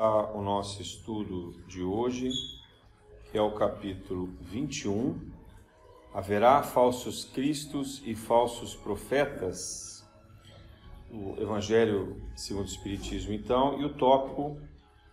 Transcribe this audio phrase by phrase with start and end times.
[0.00, 2.30] começar o nosso estudo de hoje,
[3.30, 5.30] que é o capítulo 21.
[6.14, 10.02] Haverá falsos cristos e falsos profetas.
[11.10, 14.56] O Evangelho segundo o Espiritismo, então, e o tópico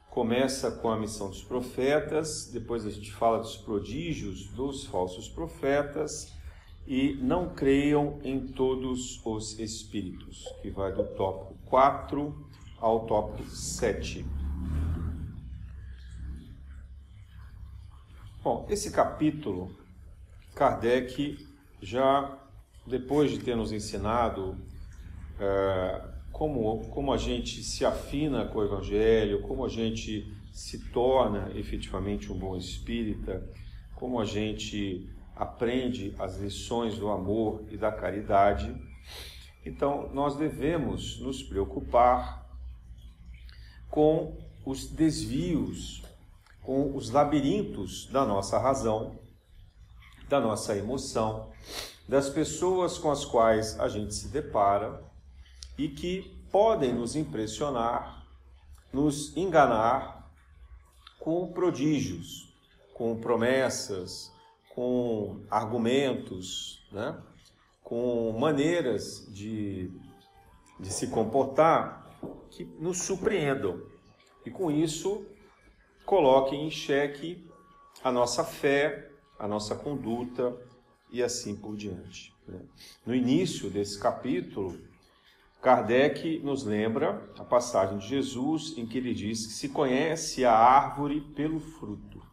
[0.10, 6.34] começa com a missão dos profetas, depois a gente fala dos prodígios dos falsos profetas
[6.88, 12.48] e não creiam em todos os espíritos, que vai do tópico 4
[12.80, 14.37] ao tópico 7.
[18.50, 19.76] Bom, esse capítulo,
[20.56, 21.46] Kardec
[21.82, 22.40] já,
[22.88, 24.58] depois de ter nos ensinado
[25.38, 26.02] é,
[26.32, 32.32] como, como a gente se afina com o Evangelho, como a gente se torna efetivamente
[32.32, 33.46] um bom espírita,
[33.96, 38.74] como a gente aprende as lições do amor e da caridade.
[39.66, 42.50] Então, nós devemos nos preocupar
[43.90, 46.07] com os desvios,
[46.68, 49.18] com os labirintos da nossa razão,
[50.28, 51.50] da nossa emoção,
[52.06, 55.02] das pessoas com as quais a gente se depara
[55.78, 58.28] e que podem nos impressionar,
[58.92, 60.30] nos enganar
[61.18, 62.54] com prodígios,
[62.94, 64.30] com promessas,
[64.76, 67.18] com argumentos, né?
[67.82, 69.90] com maneiras de,
[70.78, 72.06] de se comportar
[72.50, 73.82] que nos surpreendam.
[74.46, 75.26] E com isso,
[76.08, 77.46] coloquem em xeque
[78.02, 80.56] a nossa fé, a nossa conduta
[81.12, 82.34] e assim por diante.
[82.48, 82.62] Né?
[83.06, 84.80] No início desse capítulo,
[85.62, 90.54] Kardec nos lembra a passagem de Jesus em que ele diz que se conhece a
[90.54, 92.26] árvore pelo fruto.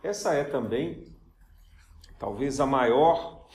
[0.00, 1.04] Essa é também,
[2.16, 3.48] talvez, a maior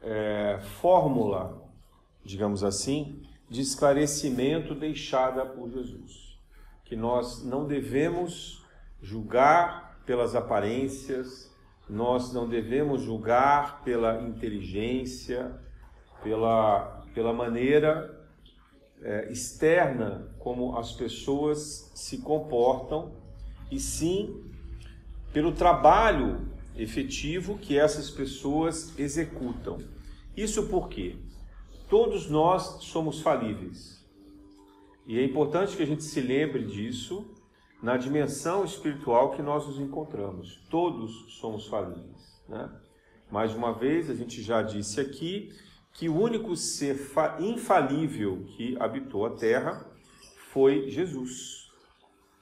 [0.00, 1.60] é, fórmula,
[2.24, 6.23] digamos assim, de esclarecimento deixada por Jesus.
[6.84, 8.64] Que nós não devemos
[9.00, 11.52] julgar pelas aparências,
[11.88, 15.58] nós não devemos julgar pela inteligência,
[16.22, 18.28] pela pela maneira
[19.00, 23.12] é, externa como as pessoas se comportam,
[23.70, 24.44] e sim
[25.32, 29.78] pelo trabalho efetivo que essas pessoas executam.
[30.36, 31.16] Isso porque
[31.88, 34.03] todos nós somos falíveis.
[35.06, 37.30] E é importante que a gente se lembre disso
[37.82, 40.66] na dimensão espiritual que nós nos encontramos.
[40.70, 42.42] Todos somos falíveis.
[42.48, 42.70] Né?
[43.30, 45.52] Mais uma vez, a gente já disse aqui
[45.92, 46.98] que o único ser
[47.38, 49.86] infalível que habitou a terra
[50.50, 51.70] foi Jesus,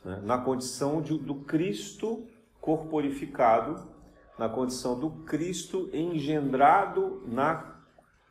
[0.04, 0.20] né?
[0.22, 2.24] na condição de, do Cristo
[2.60, 3.90] corporificado,
[4.38, 7.82] na condição do Cristo engendrado na,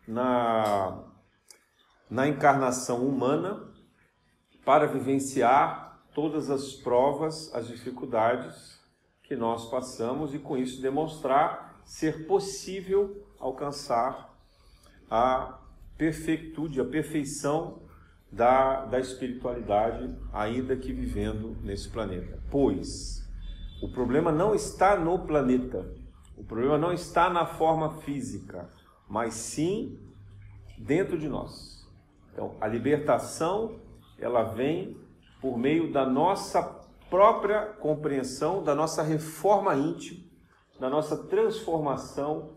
[0.08, 1.03] na,
[2.09, 3.70] na encarnação humana
[4.66, 8.79] para vivenciar todas as provas, as dificuldades
[9.23, 14.38] que nós passamos e com isso demonstrar ser possível alcançar
[15.09, 15.59] a
[15.97, 17.81] perfeitude, a perfeição
[18.31, 22.41] da, da espiritualidade, ainda que vivendo nesse planeta.
[22.50, 23.27] Pois
[23.81, 25.94] o problema não está no planeta,
[26.38, 28.69] o problema não está na forma física,
[29.09, 30.00] mas sim
[30.77, 31.85] dentro de nós.
[32.31, 33.81] Então, a libertação
[34.21, 34.95] ela vem
[35.41, 36.61] por meio da nossa
[37.09, 40.23] própria compreensão, da nossa reforma íntima,
[40.79, 42.51] da nossa transformação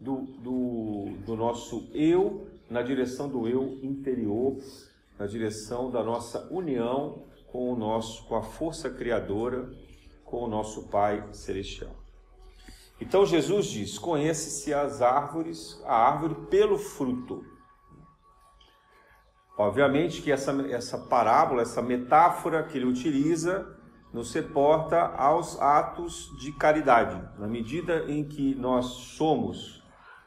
[0.00, 4.56] do, do, do nosso eu na direção do eu interior,
[5.18, 9.70] na direção da nossa união com o nosso, com a força criadora,
[10.24, 11.94] com o nosso Pai celestial.
[12.98, 17.44] Então Jesus diz: conhece-se as árvores, a árvore pelo fruto.
[19.56, 23.76] Obviamente que essa, essa parábola, essa metáfora que ele utiliza,
[24.12, 27.20] nos reporta aos atos de caridade.
[27.38, 28.86] Na medida em que nós
[29.16, 29.82] somos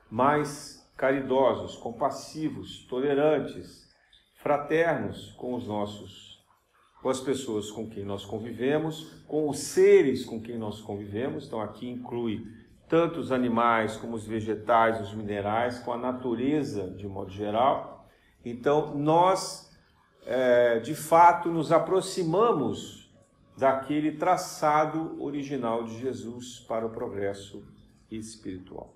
[0.09, 3.85] mais caridosos, compassivos, tolerantes,
[4.41, 6.43] fraternos com os nossos,
[7.01, 11.45] com as pessoas com quem nós convivemos, com os seres com quem nós convivemos.
[11.45, 12.43] Então aqui inclui
[12.87, 17.94] tanto os animais como os vegetais, os minerais, com a natureza de modo geral.
[18.45, 19.71] Então nós,
[20.23, 23.11] é, de fato, nos aproximamos
[23.57, 27.65] daquele traçado original de Jesus para o progresso
[28.11, 28.93] espiritual.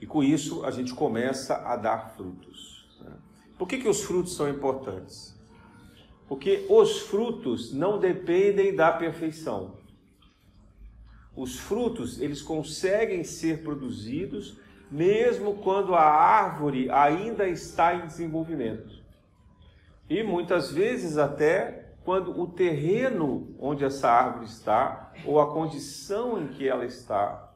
[0.00, 2.98] E com isso a gente começa a dar frutos.
[3.00, 3.12] Né?
[3.56, 5.34] Por que, que os frutos são importantes?
[6.28, 9.76] Porque os frutos não dependem da perfeição.
[11.36, 14.58] Os frutos, eles conseguem ser produzidos
[14.90, 19.04] mesmo quando a árvore ainda está em desenvolvimento.
[20.08, 26.46] E muitas vezes até quando o terreno onde essa árvore está, ou a condição em
[26.46, 27.52] que ela está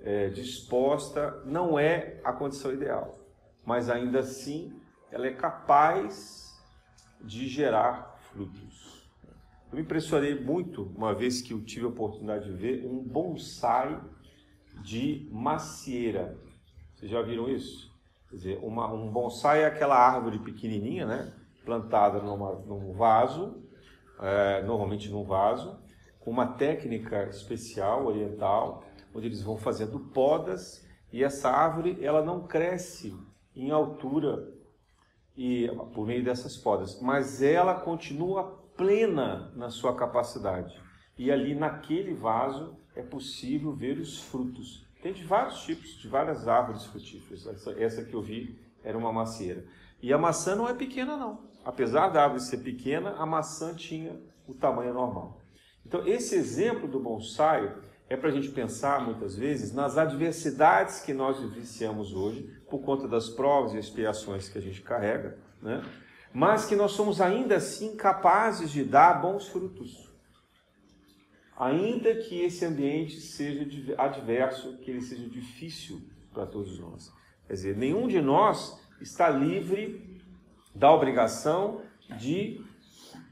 [0.00, 3.18] é, disposta, não é a condição ideal.
[3.66, 4.72] Mas ainda assim,
[5.10, 6.56] ela é capaz
[7.20, 9.10] de gerar frutos.
[9.70, 14.00] Eu me impressionei muito uma vez que eu tive a oportunidade de ver um bonsai
[14.82, 16.38] de macieira.
[17.00, 17.90] Vocês já viram isso?
[18.28, 21.32] Quer dizer, uma, um bonsai é aquela árvore pequenininha, né?
[21.64, 23.64] Plantada numa, num vaso,
[24.20, 25.78] é, normalmente num vaso,
[26.18, 32.46] com uma técnica especial oriental, onde eles vão fazendo podas e essa árvore ela não
[32.46, 33.16] cresce
[33.56, 34.52] em altura
[35.34, 38.44] e por meio dessas podas, mas ela continua
[38.76, 40.78] plena na sua capacidade.
[41.16, 44.89] E ali naquele vaso é possível ver os frutos.
[45.02, 47.46] Tem de vários tipos, de várias árvores frutíferas.
[47.46, 49.64] Essa, essa que eu vi era uma macieira.
[50.02, 51.40] E a maçã não é pequena, não.
[51.64, 55.40] Apesar da árvore ser pequena, a maçã tinha o tamanho normal.
[55.86, 57.74] Então, esse exemplo do bonsai
[58.08, 63.06] é para a gente pensar, muitas vezes, nas adversidades que nós vivenciamos hoje, por conta
[63.06, 65.82] das provas e expiações que a gente carrega, né?
[66.32, 70.09] mas que nós somos ainda assim capazes de dar bons frutos
[71.60, 73.66] ainda que esse ambiente seja
[73.98, 76.00] adverso, que ele seja difícil
[76.32, 77.12] para todos nós.
[77.46, 80.22] Quer dizer, nenhum de nós está livre
[80.74, 81.82] da obrigação
[82.18, 82.64] de,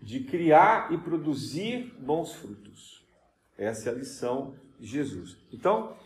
[0.03, 3.03] de criar e produzir bons frutos.
[3.57, 5.39] Essa é a lição de Jesus.
[5.51, 5.97] Então,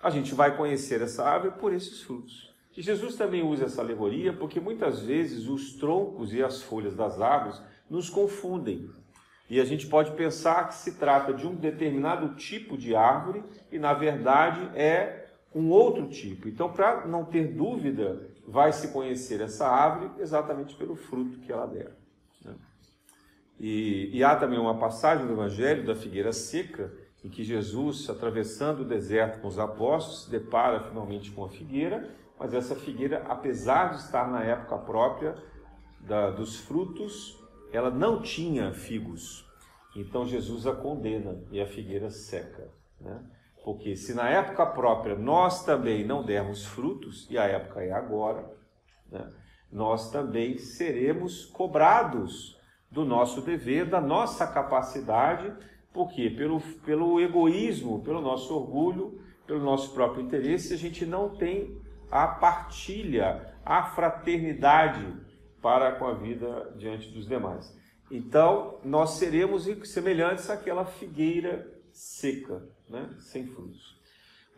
[0.00, 2.54] a gente vai conhecer essa árvore por esses frutos.
[2.76, 7.20] E Jesus também usa essa alegoria porque muitas vezes os troncos e as folhas das
[7.20, 8.88] árvores nos confundem.
[9.48, 13.78] E a gente pode pensar que se trata de um determinado tipo de árvore e,
[13.78, 16.48] na verdade, é um outro tipo.
[16.48, 21.66] Então, para não ter dúvida, vai se conhecer essa árvore exatamente pelo fruto que ela
[21.66, 21.92] der.
[22.44, 22.54] Né?
[23.60, 26.92] E, e há também uma passagem do Evangelho da figueira seca,
[27.24, 32.10] em que Jesus, atravessando o deserto com os apóstolos, se depara finalmente com a figueira,
[32.38, 35.36] mas essa figueira, apesar de estar na época própria
[36.00, 37.38] da, dos frutos,
[37.72, 39.48] ela não tinha figos.
[39.96, 42.68] Então Jesus a condena e a figueira seca.
[43.00, 43.20] Né?
[43.64, 48.50] Porque se na época própria nós também não dermos frutos, e a época é agora,
[49.10, 49.32] né?
[49.70, 52.58] nós também seremos cobrados
[52.90, 55.52] do nosso dever, da nossa capacidade,
[55.92, 61.80] porque pelo, pelo egoísmo, pelo nosso orgulho, pelo nosso próprio interesse, a gente não tem
[62.10, 65.21] a partilha, a fraternidade
[65.62, 67.74] para com a vida diante dos demais.
[68.10, 73.08] Então, nós seremos semelhantes àquela figueira seca, né?
[73.20, 73.98] sem frutos.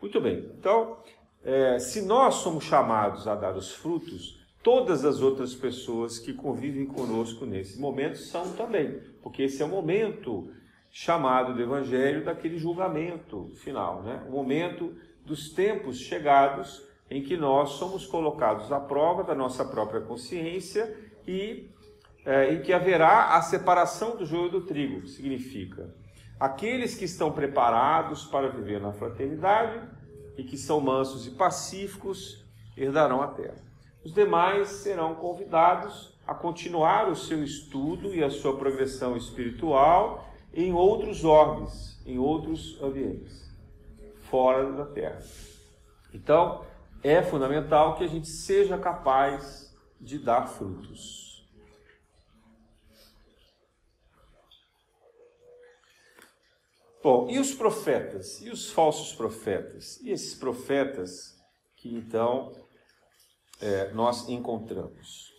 [0.01, 0.97] Muito bem, então,
[1.43, 6.85] é, se nós somos chamados a dar os frutos, todas as outras pessoas que convivem
[6.85, 10.51] conosco nesse momento são também, porque esse é o momento
[10.91, 14.25] chamado do Evangelho daquele julgamento final, né?
[14.27, 20.01] o momento dos tempos chegados em que nós somos colocados à prova da nossa própria
[20.01, 20.97] consciência
[21.27, 21.69] e
[22.25, 25.93] é, em que haverá a separação do joio do trigo, que significa
[26.39, 29.81] aqueles que estão preparados para viver na fraternidade
[30.37, 33.63] e que são mansos e pacíficos herdarão a terra.
[34.03, 40.73] Os demais serão convidados a continuar o seu estudo e a sua progressão espiritual em
[40.73, 43.49] outros orbes, em outros ambientes,
[44.29, 45.21] fora da terra.
[46.13, 46.65] Então,
[47.07, 49.71] é fundamental que a gente seja capaz
[50.01, 51.47] de dar frutos.
[57.03, 58.41] Bom, e os profetas?
[58.41, 60.01] E os falsos profetas?
[60.01, 61.39] E esses profetas
[61.75, 62.51] que então
[63.61, 65.31] é, nós encontramos?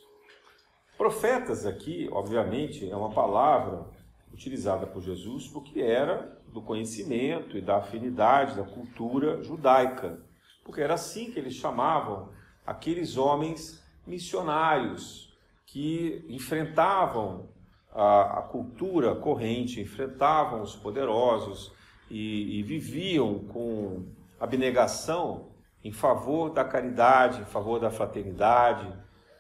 [0.97, 3.91] Profetas aqui, obviamente, é uma palavra
[4.33, 10.25] utilizada por Jesus porque era do conhecimento e da afinidade da cultura judaica
[10.67, 12.29] porque era assim que eles chamavam
[12.67, 15.33] aqueles homens missionários
[15.65, 17.49] que enfrentavam
[17.93, 21.73] a, a cultura corrente, enfrentavam os poderosos
[22.11, 24.07] e, e viviam com
[24.41, 25.53] abnegação
[25.85, 28.93] em favor da caridade, em favor da fraternidade,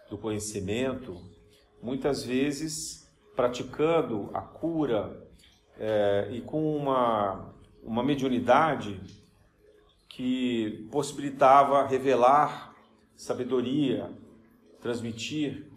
[0.09, 1.21] do conhecimento,
[1.83, 5.29] muitas vezes praticando a cura
[5.77, 7.53] é, e com uma,
[7.83, 9.26] uma mediunidade
[10.17, 12.75] que possibilitava revelar
[13.15, 14.11] sabedoria,
[14.81, 15.71] transmitir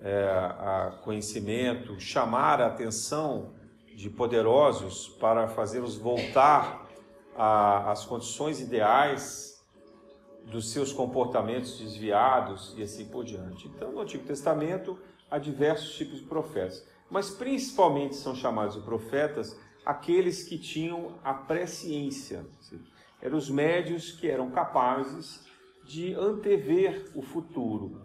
[0.00, 3.52] é, conhecimento, chamar a atenção
[3.94, 6.88] de poderosos para fazê-los voltar
[7.36, 9.62] às condições ideais
[10.46, 13.68] dos seus comportamentos desviados e assim por diante.
[13.68, 14.98] Então, no Antigo Testamento
[15.30, 16.88] há diversos tipos de profetas.
[17.10, 22.46] mas principalmente são chamados de profetas aqueles que tinham a presciência.
[23.24, 25.42] Eram os médios que eram capazes
[25.82, 28.02] de antever o futuro.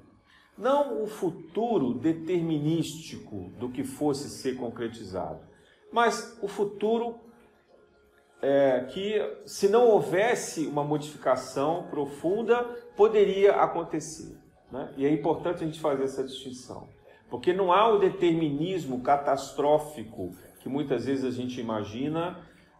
[0.57, 5.41] Não o futuro determinístico do que fosse ser concretizado,
[5.91, 7.19] mas o futuro
[8.41, 12.63] é, que, se não houvesse uma modificação profunda,
[12.95, 14.37] poderia acontecer.
[14.71, 14.93] Né?
[14.95, 16.87] E é importante a gente fazer essa distinção.
[17.29, 22.39] Porque não há o determinismo catastrófico que muitas vezes a gente imagina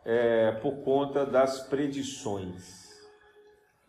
[0.10, 3.00] é, por conta das predições.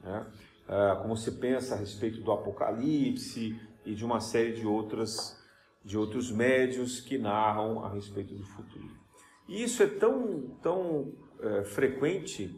[0.05, 0.27] Né?
[0.69, 5.43] É, como se pensa a respeito do Apocalipse e de uma série de, outras,
[5.83, 8.95] de outros médios que narram a respeito do futuro.
[9.49, 12.55] E isso é tão, tão é, frequente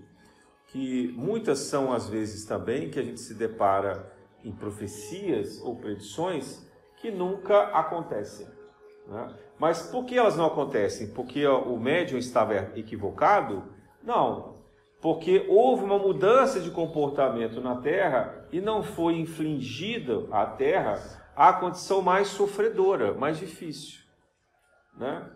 [0.67, 6.67] que muitas são as vezes também que a gente se depara em profecias ou predições
[6.97, 8.49] que nunca acontecem.
[9.07, 9.37] Né?
[9.63, 11.15] Mas por que elas não acontecem?
[11.15, 13.73] Porque o médium estava equivocado?
[14.03, 14.57] Não.
[15.01, 21.01] Porque houve uma mudança de comportamento na Terra e não foi infligida à Terra
[21.37, 24.01] a condição mais sofredora, mais difícil.
[24.97, 25.31] Né?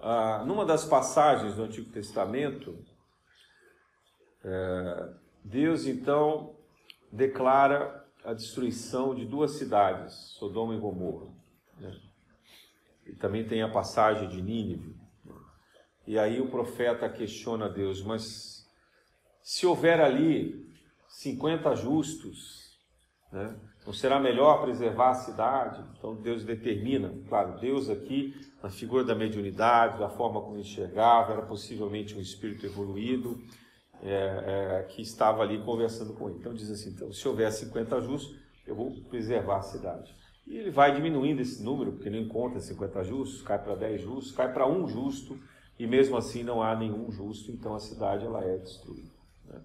[0.00, 2.78] Ah, numa das passagens do Antigo Testamento,
[4.44, 5.08] é,
[5.42, 6.54] Deus então
[7.10, 11.26] declara a destruição de duas cidades, Sodoma e Gomorra.
[11.80, 12.11] Né?
[13.06, 14.94] E também tem a passagem de Nínive.
[16.06, 18.66] E aí o profeta questiona Deus, mas
[19.42, 20.66] se houver ali
[21.08, 22.78] 50 justos,
[23.30, 23.56] né,
[23.86, 25.84] não será melhor preservar a cidade?
[25.96, 31.42] Então Deus determina, claro, Deus aqui, na figura da mediunidade, da forma como enxergava, era
[31.42, 33.40] possivelmente um espírito evoluído,
[34.02, 36.38] é, é, que estava ali conversando com ele.
[36.38, 40.14] Então diz assim: então, se houver 50 justos, eu vou preservar a cidade.
[40.46, 44.32] E ele vai diminuindo esse número, porque não encontra 50 justos, cai para 10 justos,
[44.32, 45.38] cai para um justo,
[45.78, 49.10] e mesmo assim não há nenhum justo, então a cidade ela é destruída.
[49.48, 49.60] Né?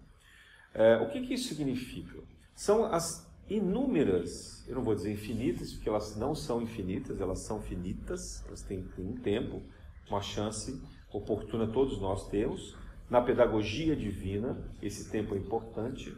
[0.74, 2.20] É, o que, que isso significa?
[2.56, 7.62] São as inúmeras, eu não vou dizer infinitas, porque elas não são infinitas, elas são
[7.62, 9.62] finitas, elas têm, têm um tempo,
[10.10, 10.82] uma chance
[11.12, 12.76] oportuna todos nós temos,
[13.10, 16.16] na pedagogia divina, esse tempo é importante,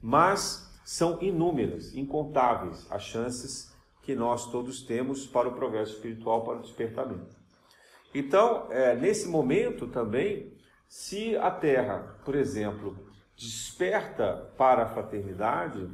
[0.00, 3.71] mas são inúmeras, incontáveis as chances
[4.02, 7.36] que nós todos temos para o progresso espiritual, para o despertamento.
[8.14, 10.52] Então, é, nesse momento também,
[10.88, 12.96] se a Terra, por exemplo,
[13.36, 15.88] desperta para a fraternidade,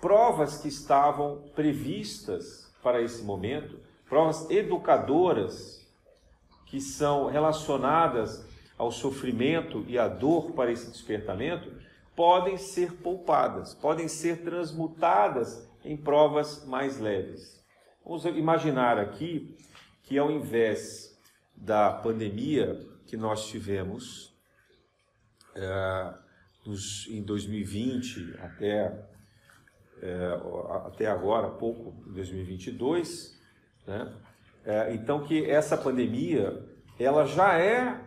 [0.00, 3.78] provas que estavam previstas para esse momento,
[4.08, 5.86] provas educadoras
[6.66, 8.46] que são relacionadas
[8.78, 11.72] ao sofrimento e à dor para esse despertamento,
[12.14, 17.60] podem ser poupadas, podem ser transmutadas em provas mais leves.
[18.04, 19.56] Vamos imaginar aqui
[20.02, 21.18] que ao invés
[21.54, 24.34] da pandemia que nós tivemos
[25.54, 26.14] é,
[26.64, 29.04] nos, em 2020 até,
[30.02, 30.40] é,
[30.86, 33.38] até agora, pouco, em 2022,
[33.86, 34.12] né?
[34.64, 36.64] É, então que essa pandemia
[36.98, 37.98] ela já é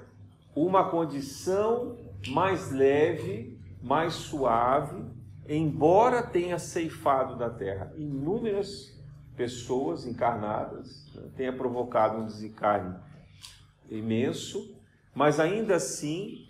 [0.55, 5.03] uma condição mais leve, mais suave,
[5.47, 8.93] embora tenha ceifado da terra inúmeras
[9.35, 12.97] pessoas encarnadas, né, tenha provocado um desencarne
[13.89, 14.75] imenso,
[15.13, 16.47] mas ainda assim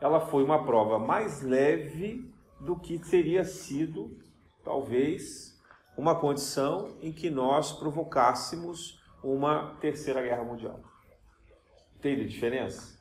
[0.00, 4.16] ela foi uma prova mais leve do que teria sido,
[4.62, 5.58] talvez,
[5.96, 10.80] uma condição em que nós provocássemos uma terceira guerra mundial.
[11.96, 12.98] Entende a diferença?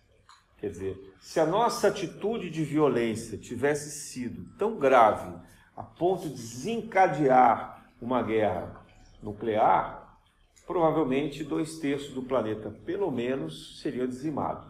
[0.58, 5.34] Quer dizer, se a nossa atitude de violência tivesse sido tão grave
[5.74, 8.86] a ponto de desencadear uma guerra
[9.22, 10.20] nuclear,
[10.68, 14.68] provavelmente dois terços do planeta, pelo menos, seriam dizimados.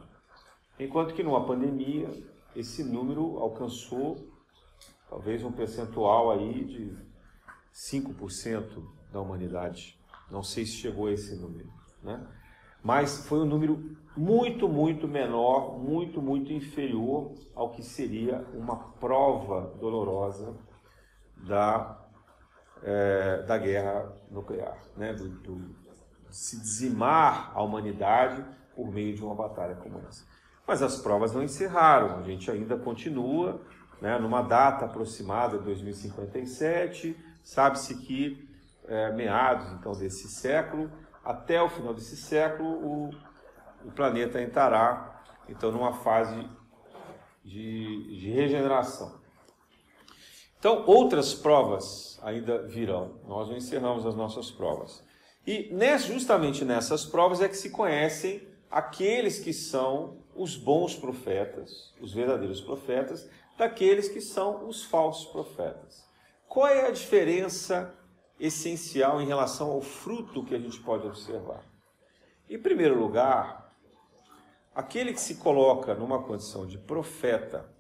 [0.80, 2.08] Enquanto que numa pandemia,
[2.56, 4.24] esse número alcançou
[5.10, 6.96] talvez um percentual aí de
[7.74, 10.00] 5% da humanidade.
[10.30, 11.74] Não sei se chegou a esse número.
[12.04, 12.24] Né?
[12.84, 19.74] Mas foi um número muito, muito menor, muito, muito inferior ao que seria uma prova
[19.80, 20.56] dolorosa
[21.38, 22.00] da,
[22.84, 25.14] é, da guerra nuclear, né?
[25.14, 25.76] do, do,
[26.30, 28.44] se dizimar a humanidade
[28.76, 30.26] por meio de uma batalha como essa.
[30.68, 33.62] Mas as provas não encerraram, a gente ainda continua,
[34.02, 38.50] né, numa data aproximada de 2057, sabe-se que
[38.86, 40.90] é, meados então desse século
[41.24, 43.10] até o final desse século, o,
[43.86, 46.48] o planeta entrará, então, numa fase
[47.44, 49.22] de, de regeneração.
[50.58, 53.20] Então, outras provas ainda virão.
[53.28, 55.04] Nós não encerramos as nossas provas.
[55.46, 62.14] E justamente nessas provas é que se conhecem aqueles que são os bons profetas, os
[62.14, 66.08] verdadeiros profetas, daqueles que são os falsos profetas.
[66.48, 67.94] Qual é a diferença
[68.46, 71.64] essencial em relação ao fruto que a gente pode observar?
[72.50, 73.74] Em primeiro lugar,
[74.76, 77.74] aquele que se coloca numa condição de profeta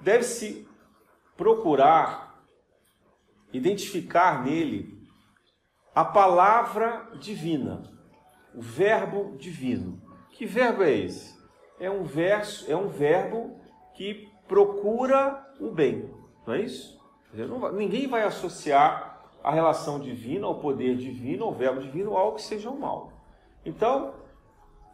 [0.00, 0.66] deve-se
[1.36, 2.44] procurar
[3.52, 4.98] identificar nele
[5.94, 7.82] a palavra divina,
[8.52, 10.02] o verbo divino.
[10.30, 11.38] Que verbo é esse?
[11.78, 13.60] É um verso, é um verbo
[13.94, 16.12] que procura o bem,
[16.44, 17.00] não é isso?
[17.74, 19.09] Ninguém vai associar
[19.42, 23.12] a relação divina, ao poder divino, ao verbo divino, algo que seja o mal.
[23.64, 24.14] Então,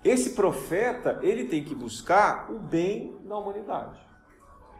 [0.04, 3.98] esse profeta, ele tem que buscar o bem na humanidade.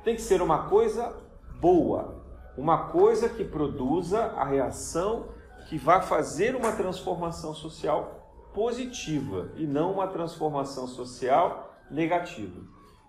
[0.05, 1.17] Tem que ser uma coisa
[1.61, 2.23] boa,
[2.57, 5.29] uma coisa que produza a reação
[5.69, 12.61] que vai fazer uma transformação social positiva e não uma transformação social negativa.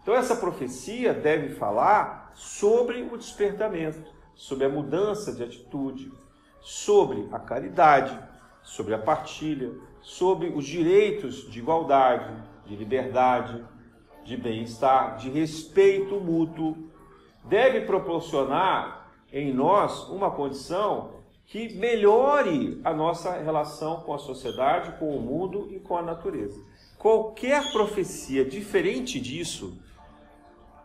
[0.02, 6.12] Então, essa profecia deve falar sobre o despertamento, sobre a mudança de atitude,
[6.68, 8.20] sobre a caridade,
[8.62, 9.72] sobre a partilha,
[10.02, 12.30] sobre os direitos de igualdade,
[12.66, 13.64] de liberdade,
[14.26, 16.92] de bem-estar, de respeito mútuo.
[17.46, 21.14] Deve proporcionar em nós uma condição
[21.46, 26.62] que melhore a nossa relação com a sociedade, com o mundo e com a natureza.
[26.98, 29.80] Qualquer profecia diferente disso,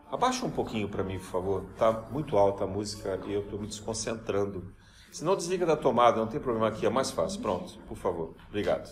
[0.09, 1.65] abaixa um pouquinho para mim, por favor.
[1.77, 4.73] Tá muito alta a música e eu estou me desconcentrando.
[5.13, 7.39] Se não desliga da tomada, não tem problema aqui, é mais fácil.
[7.39, 8.33] Pronto, por favor.
[8.49, 8.89] Obrigado.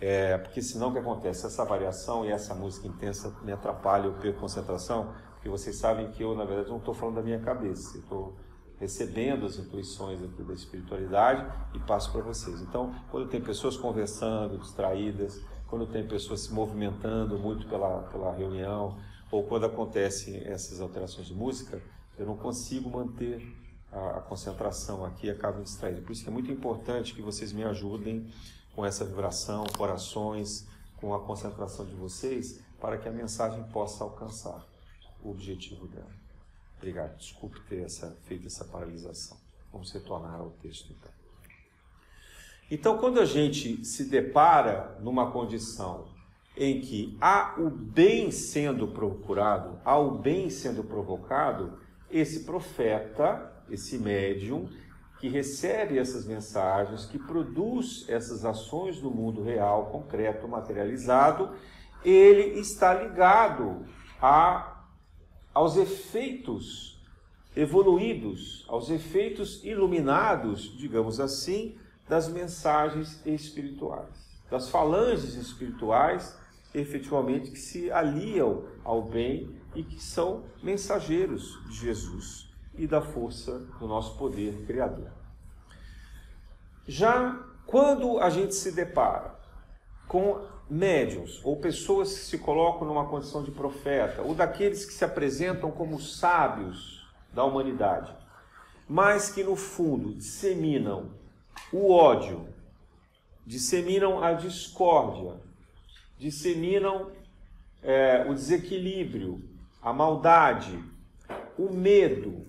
[0.00, 1.44] É, porque senão o que acontece?
[1.44, 6.22] Essa variação e essa música intensa me atrapalha, eu perco concentração, porque vocês sabem que
[6.22, 7.98] eu, na verdade, não estou falando da minha cabeça.
[7.98, 8.36] Eu estou
[8.80, 12.62] recebendo as intuições aqui da espiritualidade e passo para vocês.
[12.62, 18.96] Então, quando tem pessoas conversando, distraídas, quando tem pessoas se movimentando muito pela, pela reunião,
[19.30, 21.82] ou quando acontecem essas alterações de música,
[22.16, 26.02] eu não consigo manter a, a concentração aqui acabo me distraindo.
[26.02, 28.30] Por isso que é muito importante que vocês me ajudem
[28.74, 34.04] com essa vibração, com orações, com a concentração de vocês, para que a mensagem possa
[34.04, 34.66] alcançar
[35.22, 36.14] o objetivo dela.
[36.76, 37.16] Obrigado.
[37.16, 39.36] Desculpe ter essa, feito essa paralisação.
[39.72, 41.10] Vamos retornar ao texto então.
[42.70, 46.08] Então, quando a gente se depara numa condição
[46.56, 51.78] em que há o bem sendo procurado, há o bem sendo provocado,
[52.10, 54.68] esse profeta, esse médium,
[55.18, 61.50] que recebe essas mensagens, que produz essas ações no mundo real, concreto, materializado,
[62.04, 63.84] ele está ligado
[64.20, 64.72] a
[65.54, 67.02] aos efeitos
[67.56, 76.38] evoluídos, aos efeitos iluminados, digamos assim, das mensagens espirituais, das falanges espirituais,
[76.74, 82.45] efetivamente que se aliam ao bem e que são mensageiros de Jesus
[82.78, 85.10] e da força do nosso poder criador.
[86.86, 89.34] Já quando a gente se depara
[90.06, 95.04] com médiums ou pessoas que se colocam numa condição de profeta, ou daqueles que se
[95.04, 98.14] apresentam como sábios da humanidade,
[98.88, 101.10] mas que no fundo disseminam
[101.72, 102.48] o ódio,
[103.44, 105.34] disseminam a discórdia,
[106.18, 107.10] disseminam
[107.82, 109.42] é, o desequilíbrio,
[109.82, 110.82] a maldade,
[111.58, 112.45] o medo,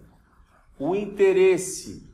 [0.80, 2.08] o interesse.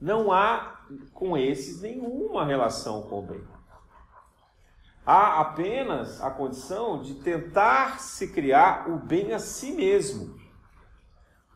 [0.00, 0.80] Não há
[1.12, 3.42] com esses nenhuma relação com o bem.
[5.04, 10.40] Há apenas a condição de tentar se criar o bem a si mesmo.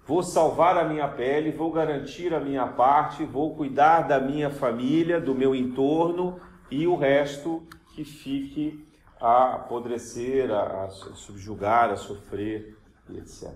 [0.05, 5.21] Vou salvar a minha pele, vou garantir a minha parte, vou cuidar da minha família,
[5.21, 6.41] do meu entorno
[6.71, 8.87] e o resto que fique
[9.21, 12.77] a apodrecer, a, subjugar, a sofrer
[13.09, 13.53] e etc.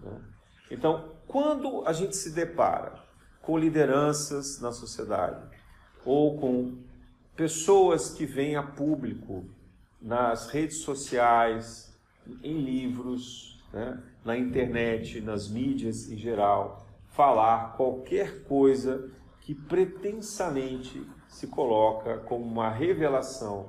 [0.00, 0.20] Né?
[0.70, 3.02] Então, quando a gente se depara
[3.42, 5.46] com lideranças na sociedade
[6.04, 6.78] ou com
[7.36, 9.44] pessoas que vêm a público
[10.00, 11.94] nas redes sociais,
[12.42, 19.10] em livros, né, na internet, nas mídias em geral, falar qualquer coisa
[19.40, 23.68] que pretensamente se coloca como uma revelação,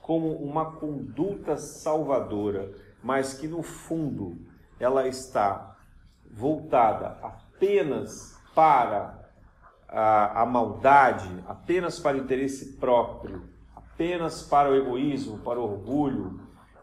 [0.00, 4.38] como uma conduta salvadora, mas que no fundo
[4.78, 5.73] ela está
[6.34, 9.30] voltada apenas para
[9.88, 13.44] a, a maldade apenas para o interesse próprio,
[13.74, 16.40] apenas para o egoísmo, para o orgulho,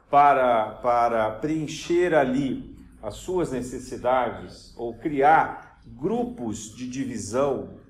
[0.09, 7.81] para, para preencher ali as suas necessidades ou criar grupos de divisão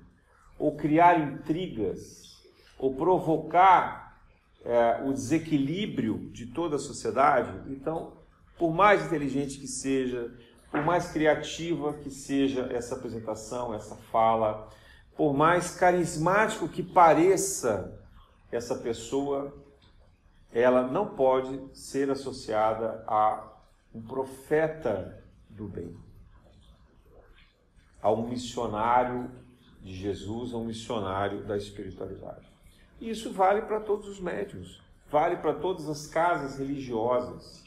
[0.58, 2.40] ou criar intrigas,
[2.78, 4.16] ou provocar
[4.64, 8.12] é, o desequilíbrio de toda a sociedade, então,
[8.56, 10.32] por mais inteligente que seja,
[10.72, 14.70] por mais criativa que seja essa apresentação, essa fala,
[15.14, 18.00] por mais carismático que pareça
[18.50, 19.54] essa pessoa,
[20.50, 23.52] ela não pode ser associada a
[23.94, 25.94] um profeta do bem,
[28.00, 29.30] a um missionário
[29.82, 32.50] de Jesus, a um missionário da espiritualidade.
[32.98, 37.61] E isso vale para todos os médios, vale para todas as casas religiosas,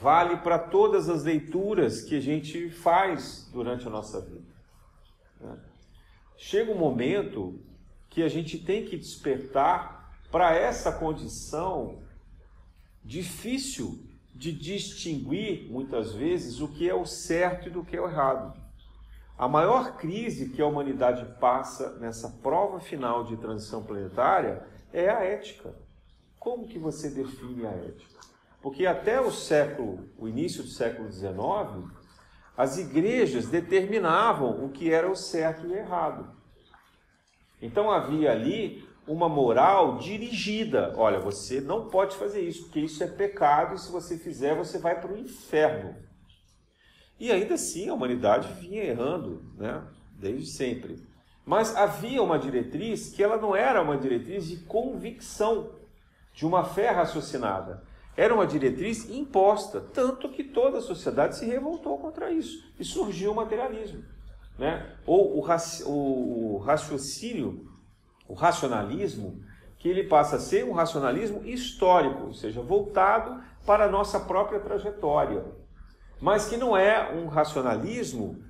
[0.00, 4.48] vale para todas as leituras que a gente faz durante a nossa vida.
[5.40, 5.58] Né?
[6.36, 7.60] Chega um momento
[8.08, 12.02] que a gente tem que despertar para essa condição
[13.04, 18.08] difícil de distinguir, muitas vezes, o que é o certo e do que é o
[18.08, 18.56] errado.
[19.36, 25.24] A maior crise que a humanidade passa nessa prova final de transição planetária é a
[25.24, 25.74] ética.
[26.38, 28.18] Como que você define a ética?
[28.60, 31.92] Porque até o século, o início do século XIX,
[32.56, 36.28] as igrejas determinavam o que era o certo e o errado.
[37.62, 40.92] Então havia ali uma moral dirigida.
[40.96, 44.78] Olha, você não pode fazer isso, porque isso é pecado e se você fizer, você
[44.78, 45.96] vai para o inferno.
[47.18, 49.82] E ainda assim a humanidade vinha errando, né?
[50.12, 51.02] desde sempre.
[51.44, 55.70] Mas havia uma diretriz que ela não era uma diretriz de convicção,
[56.32, 57.82] de uma fé raciocinada.
[58.18, 62.68] Era uma diretriz imposta, tanto que toda a sociedade se revoltou contra isso.
[62.76, 64.02] E surgiu o materialismo.
[64.58, 64.92] Né?
[65.06, 67.64] Ou o, raci o raciocínio
[68.26, 69.40] o racionalismo,
[69.78, 74.58] que ele passa a ser um racionalismo histórico, ou seja, voltado para a nossa própria
[74.58, 75.44] trajetória,
[76.20, 78.42] mas que não é um racionalismo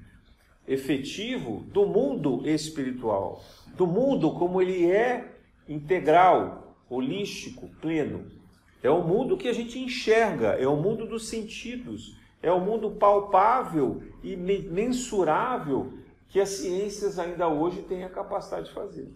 [0.66, 3.44] efetivo do mundo espiritual,
[3.76, 5.36] do mundo como ele é
[5.68, 8.37] integral, holístico, pleno.
[8.82, 12.92] É o mundo que a gente enxerga, é o mundo dos sentidos, é o mundo
[12.92, 15.92] palpável e mensurável
[16.28, 19.12] que as ciências ainda hoje têm a capacidade de fazer.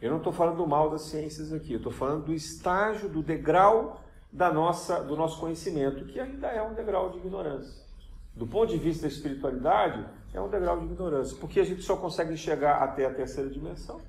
[0.00, 3.22] Eu não estou falando do mal das ciências aqui, eu estou falando do estágio, do
[3.22, 4.00] degrau
[4.32, 7.84] da nossa, do nosso conhecimento, que ainda é um degrau de ignorância.
[8.34, 11.96] Do ponto de vista da espiritualidade, é um degrau de ignorância, porque a gente só
[11.96, 14.00] consegue enxergar até a terceira dimensão.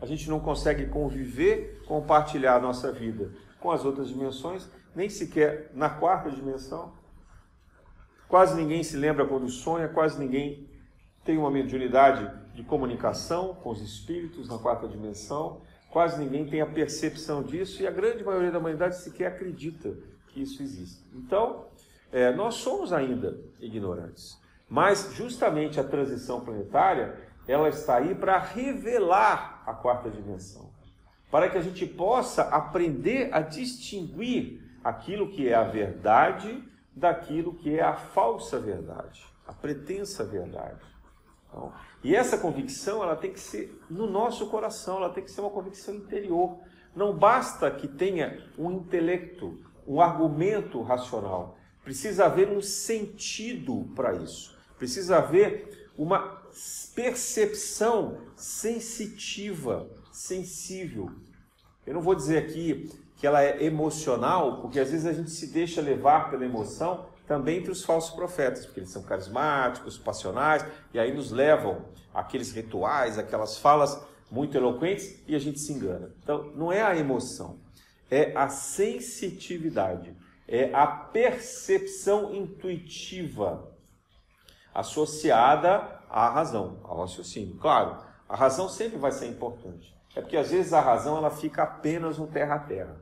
[0.00, 5.70] A gente não consegue conviver, compartilhar a nossa vida com as outras dimensões, nem sequer
[5.74, 6.92] na quarta dimensão.
[8.28, 10.68] Quase ninguém se lembra quando sonha, quase ninguém
[11.24, 15.60] tem uma mediunidade de comunicação com os espíritos na quarta dimensão.
[15.90, 19.96] Quase ninguém tem a percepção disso e a grande maioria da humanidade sequer acredita
[20.28, 21.02] que isso existe.
[21.14, 21.66] Então,
[22.12, 24.38] é, nós somos ainda ignorantes.
[24.68, 27.16] Mas justamente a transição planetária,
[27.48, 30.70] ela está aí para revelar a quarta dimensão.
[31.30, 36.62] Para que a gente possa aprender a distinguir aquilo que é a verdade
[36.94, 40.84] daquilo que é a falsa verdade, a pretensa verdade.
[41.48, 41.72] Então,
[42.04, 45.50] e essa convicção ela tem que ser no nosso coração, ela tem que ser uma
[45.50, 46.58] convicção interior.
[46.94, 51.56] Não basta que tenha um intelecto, um argumento racional.
[51.82, 54.56] Precisa haver um sentido para isso.
[54.76, 56.37] Precisa haver uma
[56.94, 61.10] percepção sensitiva, sensível.
[61.86, 65.48] Eu não vou dizer aqui que ela é emocional, porque às vezes a gente se
[65.48, 70.98] deixa levar pela emoção também entre os falsos profetas, porque eles são carismáticos, passionais, e
[70.98, 76.14] aí nos levam aqueles rituais, aquelas falas muito eloquentes e a gente se engana.
[76.22, 77.60] Então, não é a emoção,
[78.10, 80.16] é a sensitividade,
[80.46, 83.76] é a percepção intuitiva
[84.74, 87.56] associada à razão, ao raciocínio.
[87.56, 89.96] Claro, a razão sempre vai ser importante.
[90.16, 92.96] É porque às vezes a razão ela fica apenas no terra a terra.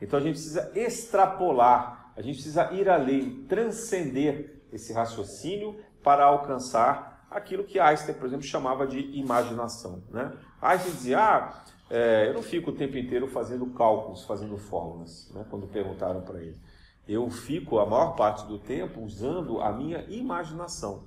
[0.00, 7.24] Então a gente precisa extrapolar a gente precisa ir além, transcender esse raciocínio para alcançar
[7.30, 10.02] aquilo que Einstein, por exemplo, chamava de imaginação.
[10.10, 10.36] Né?
[10.60, 15.46] Einstein dizia, ah, é, eu não fico o tempo inteiro fazendo cálculos, fazendo fórmulas, né?
[15.48, 16.60] quando perguntaram para ele.
[17.06, 21.04] Eu fico a maior parte do tempo usando a minha imaginação.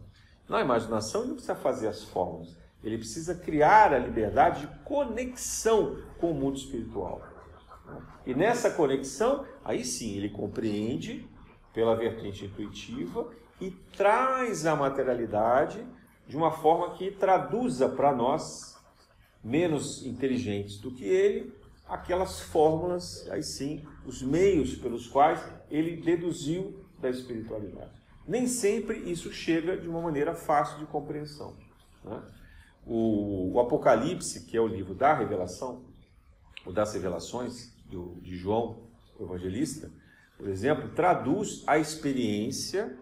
[0.52, 5.98] Na imaginação ele não precisa fazer as fórmulas, ele precisa criar a liberdade de conexão
[6.20, 7.22] com o mundo espiritual.
[8.26, 11.26] E nessa conexão, aí sim, ele compreende
[11.74, 15.88] pela vertente intuitiva e traz a materialidade
[16.28, 18.78] de uma forma que traduza para nós,
[19.42, 21.54] menos inteligentes do que ele,
[21.88, 28.01] aquelas fórmulas, aí sim, os meios pelos quais ele deduziu da espiritualidade.
[28.32, 31.54] Nem sempre isso chega de uma maneira fácil de compreensão.
[32.02, 32.24] Né?
[32.88, 35.84] O, o Apocalipse, que é o livro da revelação,
[36.66, 38.84] ou das revelações do, de João,
[39.20, 39.92] o evangelista,
[40.38, 42.98] por exemplo, traduz a experiência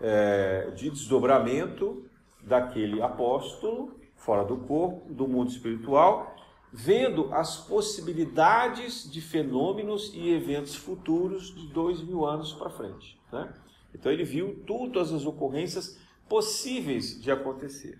[0.00, 2.08] é, de desdobramento
[2.40, 6.34] daquele apóstolo fora do corpo, do mundo espiritual,
[6.72, 13.20] vendo as possibilidades de fenômenos e eventos futuros de dois mil anos para frente.
[13.30, 13.52] Né?
[13.98, 17.98] Então ele viu todas as ocorrências possíveis de acontecer.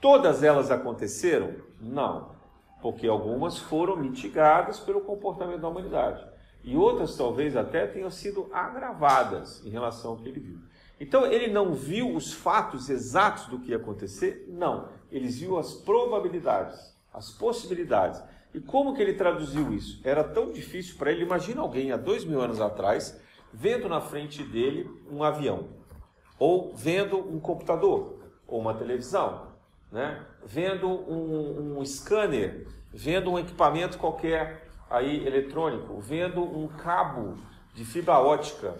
[0.00, 1.54] Todas elas aconteceram?
[1.80, 2.34] Não,
[2.82, 6.26] porque algumas foram mitigadas pelo comportamento da humanidade
[6.64, 10.58] e outras talvez até tenham sido agravadas em relação ao que ele viu.
[10.98, 14.46] Então ele não viu os fatos exatos do que ia acontecer?
[14.48, 14.88] Não.
[15.12, 18.20] Ele viu as probabilidades, as possibilidades.
[18.52, 20.00] E como que ele traduziu isso?
[20.02, 21.22] Era tão difícil para ele.
[21.22, 23.18] Imagina alguém há dois mil anos atrás
[23.52, 25.68] vendo na frente dele um avião,
[26.38, 29.48] ou vendo um computador, ou uma televisão,
[29.90, 30.24] né?
[30.44, 37.34] vendo um, um scanner, vendo um equipamento qualquer aí eletrônico, vendo um cabo
[37.74, 38.76] de fibra ótica,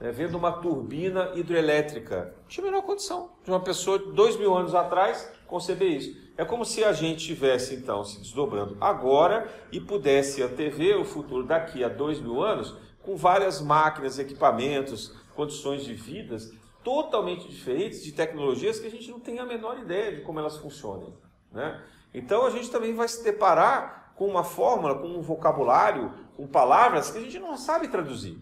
[0.00, 2.34] né, vendo uma turbina hidrelétrica.
[2.36, 6.20] Não tinha a menor condição de uma pessoa dois mil anos atrás conceber isso.
[6.36, 11.44] É como se a gente tivesse então se desdobrando agora e pudesse antever o futuro
[11.44, 18.12] daqui a dois mil anos com várias máquinas, equipamentos, condições de vidas totalmente diferentes, de
[18.12, 21.16] tecnologias que a gente não tem a menor ideia de como elas funcionam.
[21.50, 21.82] Né?
[22.12, 27.10] Então a gente também vai se deparar com uma fórmula, com um vocabulário, com palavras
[27.10, 28.38] que a gente não sabe traduzir.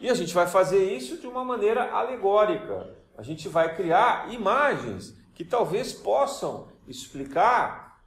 [0.00, 2.96] E a gente vai fazer isso de uma maneira alegórica.
[3.16, 8.00] A gente vai criar imagens que talvez possam explicar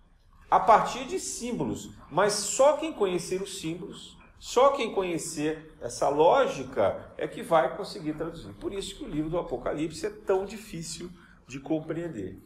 [0.50, 7.13] a partir de símbolos, mas só quem conhecer os símbolos, só quem conhecer essa lógica
[7.15, 8.51] é que vai conseguir traduzir.
[8.54, 11.12] Por isso que o livro do Apocalipse é tão difícil
[11.45, 12.39] de compreender.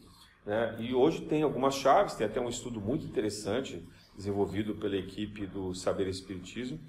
[0.46, 0.76] Né?
[0.78, 5.74] E hoje tem algumas chaves, tem até um estudo muito interessante desenvolvido pela equipe do
[5.74, 6.82] Saber Espiritismo,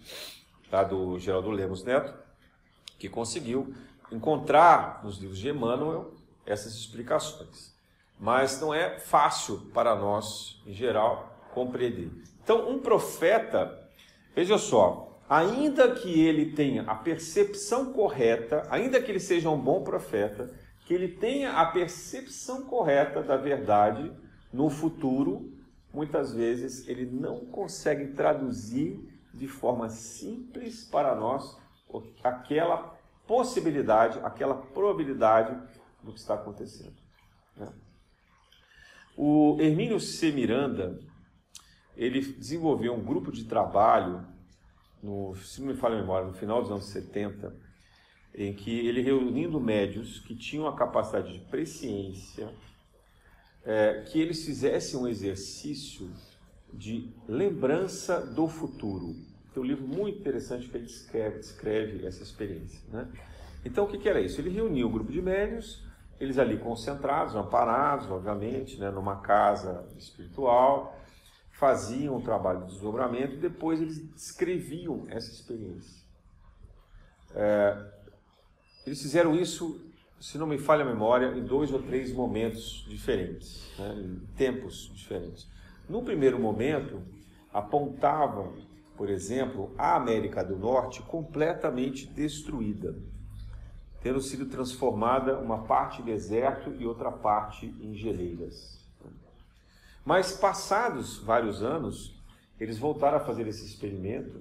[0.73, 2.13] lá do Geraldo Lemos Neto,
[2.99, 3.73] que conseguiu
[4.11, 6.15] encontrar nos livros de Emmanuel
[6.45, 7.73] essas explicações.
[8.19, 12.11] Mas não é fácil para nós, em geral, compreender.
[12.43, 13.86] Então, um profeta,
[14.37, 19.83] veja só, ainda que ele tenha a percepção correta, ainda que ele seja um bom
[19.83, 24.13] profeta, que ele tenha a percepção correta da verdade
[24.53, 25.53] no futuro,
[25.93, 29.01] muitas vezes ele não consegue traduzir
[29.33, 31.57] de forma simples para nós
[32.23, 32.95] aquela
[33.27, 35.57] possibilidade, aquela probabilidade
[36.03, 36.95] do que está acontecendo.
[37.57, 37.69] Né?
[39.17, 40.31] O Hermínio C.
[40.31, 41.01] Miranda,
[41.97, 44.27] ele desenvolveu um grupo de trabalho,
[45.03, 47.55] no, se não me falha a memória, no final dos anos 70,
[48.35, 52.53] em que ele reunindo médios que tinham a capacidade de presciência,
[53.65, 56.11] é, que eles fizessem um exercício
[56.73, 59.17] de lembrança do futuro.
[59.53, 62.81] Tem um livro muito interessante que ele descreve, descreve essa experiência.
[62.93, 63.09] Né?
[63.65, 64.41] Então, o que, que era isso?
[64.41, 65.83] Ele reuniu um grupo de médios,
[66.21, 70.96] eles ali concentrados, amparados, obviamente, né, numa casa espiritual,
[71.59, 76.05] faziam o trabalho de desdobramento e depois eles descreviam essa experiência.
[77.35, 77.93] É,
[78.87, 79.81] eles fizeram isso,
[80.21, 84.91] se não me falha a memória, em dois ou três momentos diferentes, né, em tempos
[84.95, 85.49] diferentes.
[85.89, 87.03] No primeiro momento,
[87.53, 88.55] apontavam
[88.97, 92.97] por exemplo, a América do Norte completamente destruída,
[94.01, 98.86] tendo sido transformada uma parte em deserto e outra parte em geleiras.
[100.07, 102.15] Mas passados vários anos,
[102.61, 104.41] eles voltaram a fazer esse experimento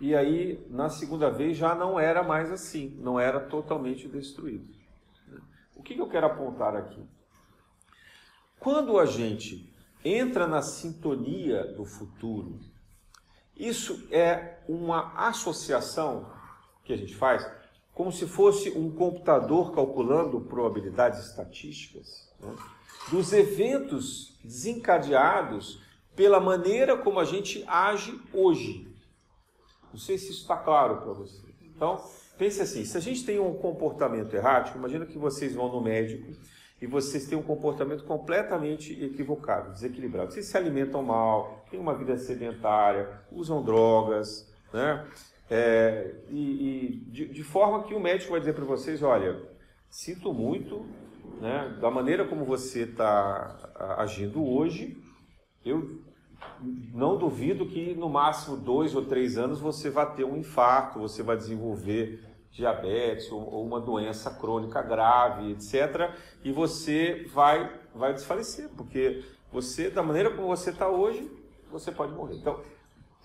[0.00, 4.74] e aí na segunda vez já não era mais assim, não era totalmente destruído.
[5.76, 7.04] O que eu quero apontar aqui?
[8.58, 9.70] Quando a gente
[10.02, 12.58] entra na sintonia do futuro,
[13.54, 16.32] isso é uma associação
[16.84, 17.46] que a gente faz
[17.92, 22.54] como se fosse um computador calculando probabilidades estatísticas né,
[23.10, 25.80] dos eventos desencadeados
[26.14, 28.88] pela maneira como a gente age hoje.
[29.92, 31.46] Não sei se isso está claro para você.
[31.62, 32.02] Então,
[32.38, 36.32] pense assim: se a gente tem um comportamento errático, imagina que vocês vão no médico
[36.80, 40.32] e vocês têm um comportamento completamente equivocado, desequilibrado.
[40.32, 45.06] Vocês se alimentam mal, têm uma vida sedentária, usam drogas, né?
[45.48, 49.40] É, e, e de, de, forma que o médico vai dizer para vocês, olha,
[49.88, 50.84] sinto muito,
[51.40, 51.76] né?
[51.80, 54.96] Da maneira como você está agindo hoje,
[55.64, 56.00] eu
[56.92, 61.22] não duvido que no máximo dois ou três anos você vai ter um infarto, você
[61.22, 66.10] vai desenvolver diabetes ou, ou uma doença crônica grave, etc.
[66.42, 71.30] E você vai, vai desfalecer, porque você, da maneira como você está hoje,
[71.70, 72.36] você pode morrer.
[72.36, 72.60] Então,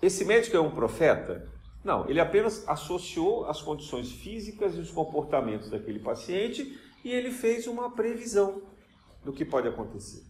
[0.00, 1.48] esse médico é um profeta?
[1.84, 7.66] Não, ele apenas associou as condições físicas e os comportamentos daquele paciente e ele fez
[7.66, 8.62] uma previsão
[9.24, 10.22] do que pode acontecer.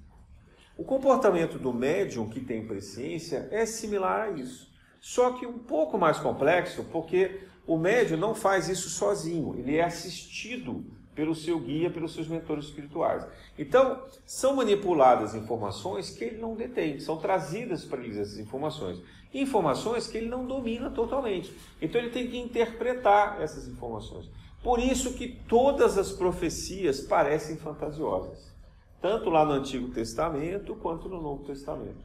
[0.77, 5.99] O comportamento do médium que tem presciência é similar a isso, só que um pouco
[5.99, 11.91] mais complexo, porque o médium não faz isso sozinho, ele é assistido pelo seu guia,
[11.91, 13.27] pelos seus mentores espirituais.
[13.59, 19.01] Então, são manipuladas informações que ele não detém, são trazidas para ele essas informações.
[19.35, 21.55] Informações que ele não domina totalmente.
[21.81, 24.31] Então, ele tem que interpretar essas informações.
[24.63, 28.55] Por isso que todas as profecias parecem fantasiosas,
[29.01, 32.05] tanto lá no Antigo Testamento quanto no Novo Testamento.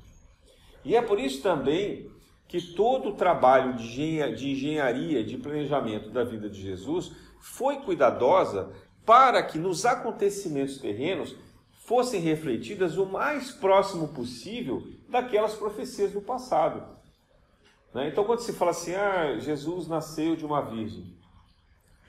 [0.84, 2.10] E é por isso também
[2.48, 8.72] que todo o trabalho de engenharia, de planejamento da vida de Jesus foi cuidadosa
[9.06, 11.36] para que nos acontecimentos terrenos
[11.86, 16.84] fossem refletidas o mais próximo possível daquelas profecias do passado.
[17.94, 18.10] Né?
[18.10, 21.17] Então, quando se fala assim, ah, Jesus nasceu de uma virgem,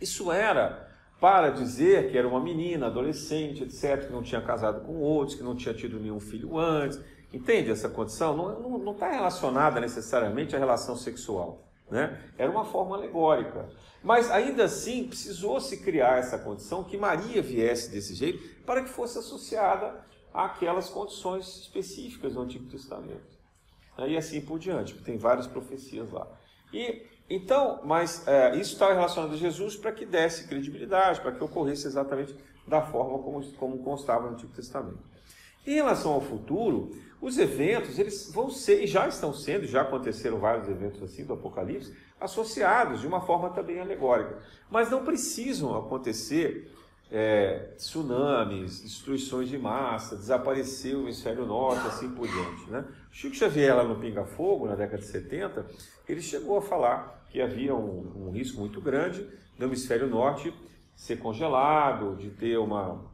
[0.00, 0.88] isso era
[1.20, 5.42] para dizer que era uma menina, adolescente, etc., que não tinha casado com outros, que
[5.42, 7.00] não tinha tido nenhum filho antes.
[7.32, 8.36] Entende essa condição?
[8.36, 11.68] Não está relacionada necessariamente à relação sexual.
[11.90, 12.18] Né?
[12.38, 13.68] Era uma forma alegórica.
[14.02, 18.88] Mas ainda assim precisou se criar essa condição que Maria viesse desse jeito para que
[18.88, 23.38] fosse associada àquelas condições específicas do Antigo Testamento.
[24.06, 26.28] E assim por diante, tem várias profecias lá.
[26.72, 31.44] E então, mas é, isso estava relacionado a Jesus para que desse credibilidade, para que
[31.44, 32.34] ocorresse exatamente
[32.66, 34.98] da forma como, como constava no Antigo Testamento.
[35.66, 40.38] Em relação ao futuro, os eventos, eles vão ser, e já estão sendo, já aconteceram
[40.38, 44.38] vários eventos assim do Apocalipse, associados de uma forma também alegórica.
[44.70, 46.72] Mas não precisam acontecer
[47.10, 52.70] é, tsunamis, destruições de massa, desaparecer o hemisfério norte, assim por diante.
[52.70, 52.84] Né?
[53.10, 55.66] Chico Xavier, lá no Pinga Fogo, na década de 70,
[56.08, 59.26] ele chegou a falar que havia um, um risco muito grande
[59.58, 60.52] do hemisfério norte
[60.94, 63.04] ser congelado, de ter uma,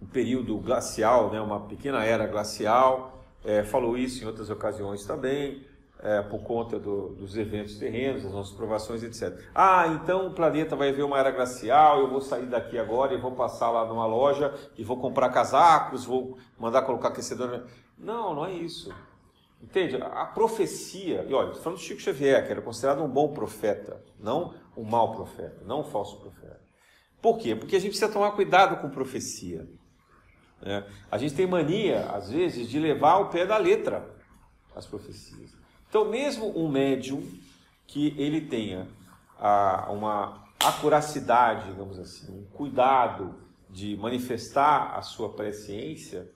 [0.00, 5.64] um período glacial, né, uma pequena era glacial, é, falou isso em outras ocasiões também,
[6.02, 9.38] é, por conta do, dos eventos terrenos, das nossas provações, etc.
[9.54, 13.20] Ah, então o planeta vai ver uma era glacial, eu vou sair daqui agora e
[13.20, 17.66] vou passar lá numa loja e vou comprar casacos, vou mandar colocar aquecedor.
[17.98, 18.92] Não, não é isso.
[19.62, 19.96] Entende?
[19.96, 24.54] A profecia, e olha, falando do Chico Xavier, que era considerado um bom profeta, não
[24.74, 26.60] um mau profeta, não um falso profeta.
[27.20, 27.54] Por quê?
[27.54, 29.68] Porque a gente precisa tomar cuidado com profecia.
[30.62, 30.84] É.
[31.10, 34.08] A gente tem mania, às vezes, de levar ao pé da letra
[34.74, 35.59] as profecias.
[35.90, 37.20] Então, mesmo um médium
[37.84, 38.86] que ele tenha
[39.36, 43.34] a, uma acuracidade, digamos assim, um cuidado
[43.68, 46.30] de manifestar a sua presciência,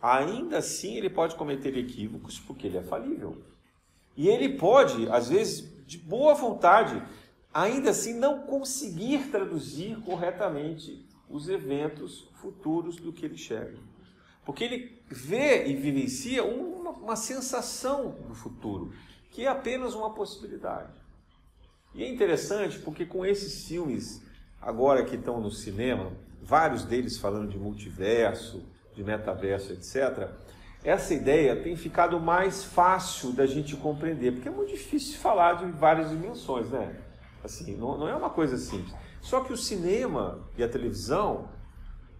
[0.00, 3.42] ainda assim ele pode cometer equívocos porque ele é falível.
[4.16, 7.02] E ele pode, às vezes, de boa vontade,
[7.52, 13.78] ainda assim não conseguir traduzir corretamente os eventos futuros do que ele chega.
[14.46, 18.92] Porque ele vê e vivencia uma, uma sensação do futuro,
[19.32, 20.92] que é apenas uma possibilidade.
[21.92, 24.22] E é interessante porque com esses filmes
[24.62, 30.30] agora que estão no cinema, vários deles falando de multiverso, de metaverso, etc.,
[30.84, 35.66] essa ideia tem ficado mais fácil da gente compreender, porque é muito difícil falar de
[35.72, 36.94] várias dimensões, né?
[37.42, 38.94] Assim, não, não é uma coisa simples.
[39.20, 41.48] Só que o cinema e a televisão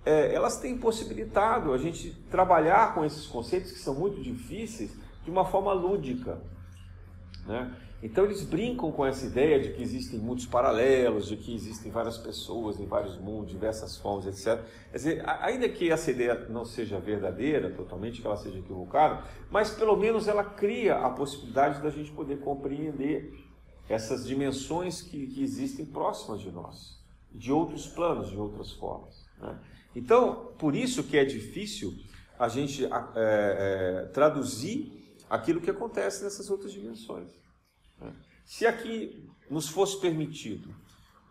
[0.06, 5.30] é, elas têm possibilitado a gente trabalhar com esses conceitos que são muito difíceis de
[5.30, 6.40] uma forma lúdica.
[7.44, 7.74] Né?
[8.00, 12.16] Então eles brincam com essa ideia de que existem muitos paralelos, de que existem várias
[12.16, 14.64] pessoas em vários mundos, diversas formas, etc.
[14.92, 19.70] Quer dizer, ainda que essa ideia não seja verdadeira totalmente, que ela seja equivocada, mas
[19.70, 23.32] pelo menos ela cria a possibilidade da gente poder compreender
[23.88, 27.02] essas dimensões que, que existem próximas de nós,
[27.32, 29.26] de outros planos, de outras formas.
[29.40, 29.58] Né?
[29.96, 31.96] Então, por isso que é difícil
[32.38, 34.92] a gente é, é, traduzir
[35.28, 37.30] aquilo que acontece nessas outras dimensões.
[37.98, 38.12] Né?
[38.44, 40.68] Se aqui nos fosse permitido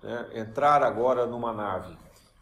[0.02, 1.96] né, entrar agora numa nave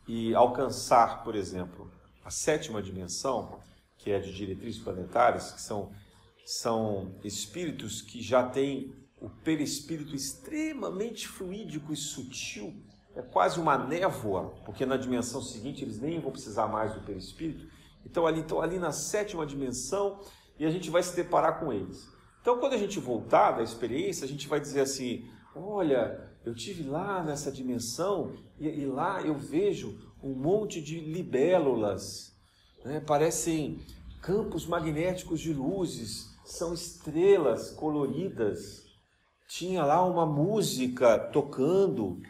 [0.08, 1.92] e alcançar, por exemplo,
[2.24, 3.60] a sétima dimensão,
[3.98, 5.92] que é de diretrizes planetárias, que são,
[6.46, 12.74] são espíritos que já têm o perispírito extremamente fluídico e sutil,
[13.16, 17.68] é quase uma névoa, porque na dimensão seguinte eles nem vão precisar mais do perispírito.
[18.05, 20.20] Então ali estão ali na sétima dimensão
[20.59, 22.09] e a gente vai se deparar com eles.
[22.41, 26.84] Então quando a gente voltar da experiência, a gente vai dizer assim: olha, eu tive
[26.84, 32.34] lá nessa dimensão e, e lá eu vejo um monte de libélulas,
[32.84, 32.99] né?
[32.99, 33.80] parecem
[34.22, 38.84] campos magnéticos de luzes, são estrelas coloridas.
[39.47, 42.22] Tinha lá uma música tocando,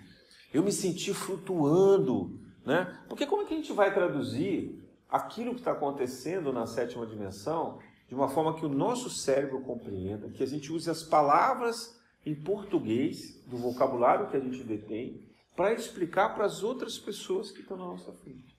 [0.53, 3.03] eu me senti flutuando, né?
[3.09, 4.79] Porque como é que a gente vai traduzir
[5.09, 10.29] aquilo que está acontecendo na sétima dimensão de uma forma que o nosso cérebro compreenda,
[10.29, 15.73] que a gente use as palavras em português, do vocabulário que a gente detém, para
[15.73, 18.55] explicar para as outras pessoas que estão na nossa frente.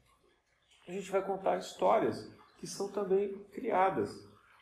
[0.86, 4.10] A gente vai contar histórias que são também criadas.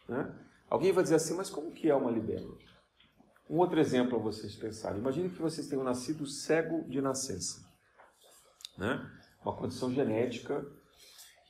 [0.09, 0.33] Né?
[0.68, 2.57] Alguém vai dizer assim, mas como que é uma libélula?
[3.53, 4.98] Um outro exemplo para vocês pensarem.
[4.98, 7.62] Imagine que vocês tenham nascido cego de nascença.
[8.78, 9.07] Né?
[9.44, 10.66] Uma condição genética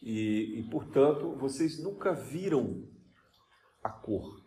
[0.02, 2.82] e, e, portanto, vocês nunca viram
[3.84, 4.42] a cor.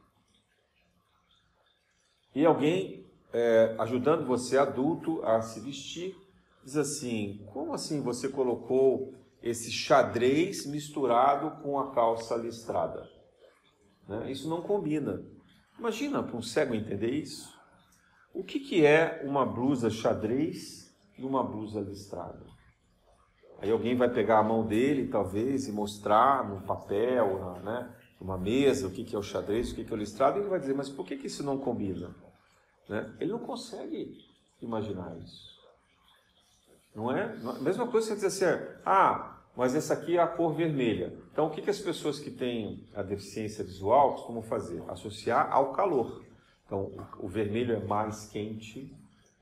[2.35, 6.13] E alguém, é, ajudando você, adulto, a se vestir,
[6.61, 13.09] diz assim: como assim você colocou esse xadrez misturado com a calça listrada?
[14.09, 14.29] Né?
[14.29, 15.34] Isso não combina.
[15.77, 17.53] Imagina para um cego entender isso.
[18.33, 22.45] O que, que é uma blusa xadrez e uma blusa listrada?
[23.59, 28.87] Aí alguém vai pegar a mão dele, talvez, e mostrar no papel, né, numa mesa,
[28.87, 30.59] o que, que é o xadrez, o que, que é o listrado, e ele vai
[30.59, 32.13] dizer, mas por que, que isso não combina?
[32.89, 33.15] Né?
[33.19, 34.17] Ele não consegue
[34.61, 35.55] imaginar isso.
[36.93, 37.23] Não é?
[37.23, 41.13] A mesma coisa você dizer assim, ah, mas essa aqui é a cor vermelha.
[41.31, 44.83] Então, o que, que as pessoas que têm a deficiência visual costumam fazer?
[44.87, 46.23] Associar ao calor.
[46.65, 48.93] Então, o, vermelho é mais quente,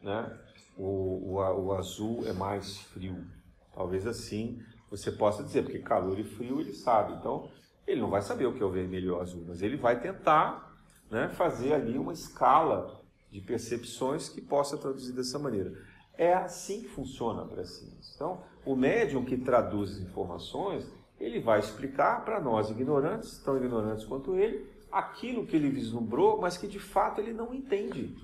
[0.01, 0.38] né?
[0.78, 3.26] o, o, o azul é mais frio.
[3.74, 7.14] Talvez assim você possa dizer, porque calor e frio ele sabe.
[7.14, 7.49] Então,
[7.88, 9.99] ele não vai saber o que é o vermelho e o azul, mas ele vai
[9.99, 10.78] tentar
[11.09, 13.01] né, fazer ali uma escala
[13.32, 15.74] de percepções que possa traduzir dessa maneira.
[16.18, 18.14] É assim que funciona para ciência.
[18.16, 20.86] Então, o médium que traduz as informações,
[21.20, 26.57] ele vai explicar para nós ignorantes, tão ignorantes quanto ele, aquilo que ele vislumbrou, mas
[26.57, 28.16] que de fato ele não entende,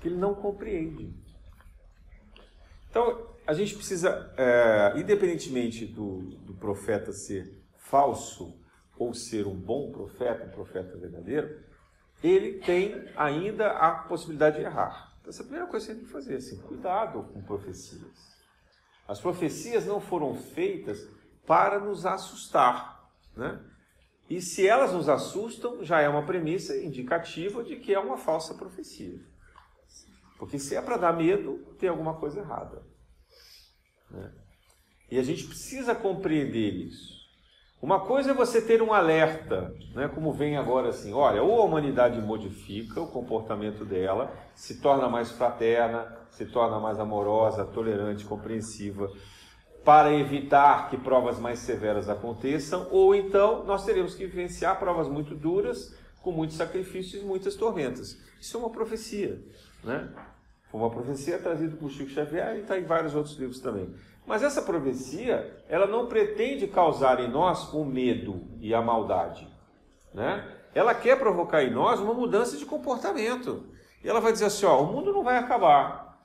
[0.00, 1.14] que ele não compreende.
[2.90, 8.54] Então, a gente precisa, é, independentemente do, do profeta ser falso
[8.98, 11.58] ou ser um bom profeta, um profeta verdadeiro,
[12.22, 15.09] ele tem ainda a possibilidade de errar.
[15.20, 18.30] Então, essa é a primeira coisa que você tem que fazer, assim, cuidado com profecias.
[19.06, 21.06] As profecias não foram feitas
[21.46, 23.60] para nos assustar, né?
[24.28, 28.54] E se elas nos assustam, já é uma premissa indicativa de que é uma falsa
[28.54, 29.20] profecia.
[30.38, 32.80] Porque se é para dar medo, tem alguma coisa errada.
[34.08, 34.32] Né?
[35.10, 37.19] E a gente precisa compreender isso.
[37.82, 41.64] Uma coisa é você ter um alerta, né, como vem agora assim, olha, ou a
[41.64, 49.10] humanidade modifica o comportamento dela, se torna mais fraterna, se torna mais amorosa, tolerante, compreensiva,
[49.82, 55.34] para evitar que provas mais severas aconteçam, ou então nós teremos que vivenciar provas muito
[55.34, 58.20] duras, com muitos sacrifícios e muitas tormentas.
[58.38, 59.42] Isso é uma profecia,
[59.82, 60.06] né?
[60.70, 63.92] Foi uma profecia trazida por Chico Xavier e está em vários outros livros também.
[64.24, 69.48] Mas essa profecia, ela não pretende causar em nós o medo e a maldade.
[70.14, 70.48] Né?
[70.72, 73.66] Ela quer provocar em nós uma mudança de comportamento.
[74.04, 76.20] E ela vai dizer assim: ó, o mundo não vai acabar.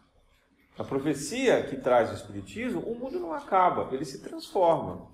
[0.78, 5.08] A profecia que traz o Espiritismo, o mundo não acaba, ele se transforma.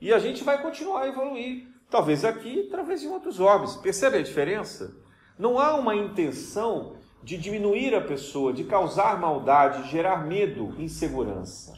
[0.00, 1.66] E a gente vai continuar a evoluir.
[1.90, 3.76] Talvez aqui, talvez em outros orbes.
[3.76, 4.96] Percebe a diferença?
[5.38, 11.74] Não há uma intenção de diminuir a pessoa, de causar maldade, gerar medo, insegurança.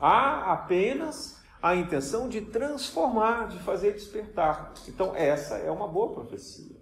[0.00, 4.72] Há apenas a intenção de transformar, de fazer despertar.
[4.88, 6.80] Então, essa é uma boa profecia.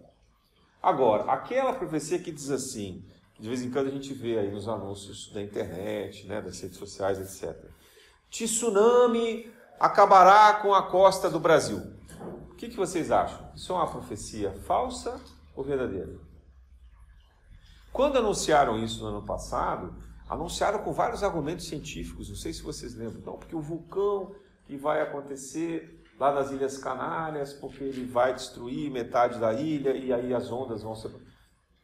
[0.81, 4.51] Agora, aquela profecia que diz assim, que de vez em quando a gente vê aí
[4.51, 7.57] nos anúncios da internet, né, das redes sociais, etc.
[8.31, 11.83] Tsunami acabará com a costa do Brasil.
[12.51, 13.51] O que, que vocês acham?
[13.55, 15.21] Isso é uma profecia falsa
[15.57, 16.28] ou verdadeira?
[17.99, 19.93] Quando anunciaram isso no ano passado,
[20.29, 24.37] anunciaram com vários argumentos científicos, não sei se vocês lembram, não, porque o vulcão
[24.67, 30.13] que vai acontecer lá nas Ilhas Canárias, porque ele vai destruir metade da ilha e
[30.13, 31.11] aí as ondas vão ser.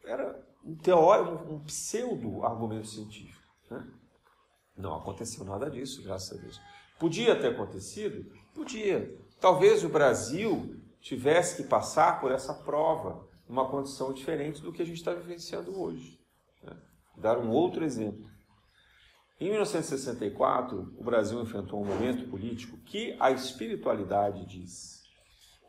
[0.05, 3.43] Era um teórico, um pseudo argumento científico.
[3.69, 3.85] Né?
[4.77, 6.61] Não aconteceu nada disso, graças a Deus.
[6.97, 8.25] Podia ter acontecido?
[8.53, 9.13] Podia.
[9.41, 14.85] Talvez o Brasil tivesse que passar por essa prova uma condição diferente do que a
[14.85, 16.19] gente está vivenciando hoje.
[16.63, 16.75] Né?
[17.17, 18.25] Dar um outro exemplo.
[19.39, 25.03] Em 1964, o Brasil enfrentou um momento político que a espiritualidade diz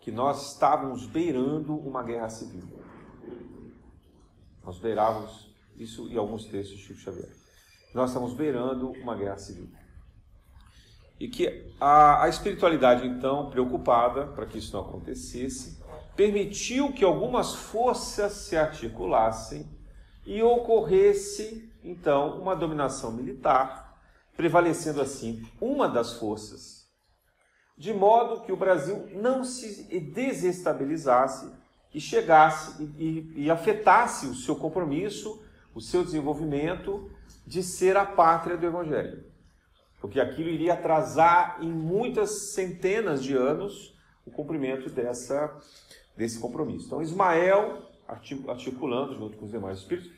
[0.00, 2.62] que nós estávamos beirando uma guerra civil.
[4.64, 7.28] Nós beirávamos isso em alguns textos de Chico Xavier.
[7.92, 9.68] nós estamos beirando uma guerra civil.
[11.18, 15.75] E que a, a espiritualidade, então, preocupada para que isso não acontecesse,
[16.16, 19.68] permitiu que algumas forças se articulassem
[20.24, 23.96] e ocorresse, então, uma dominação militar,
[24.36, 26.86] prevalecendo assim uma das forças,
[27.78, 31.52] de modo que o Brasil não se desestabilizasse
[31.94, 35.42] e chegasse e, e, e afetasse o seu compromisso,
[35.74, 37.10] o seu desenvolvimento
[37.46, 39.24] de ser a pátria do Evangelho.
[40.00, 43.94] Porque aquilo iria atrasar em muitas centenas de anos
[44.26, 45.56] o cumprimento dessa,
[46.16, 46.86] desse compromisso.
[46.86, 47.82] Então, Ismael,
[48.48, 50.10] articulando junto com os demais espíritos,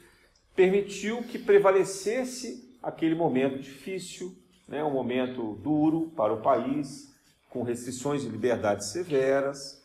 [0.55, 4.37] permitiu que prevalecesse aquele momento difícil,
[4.67, 7.09] né, um momento duro para o país,
[7.51, 9.83] com restrições de liberdades severas,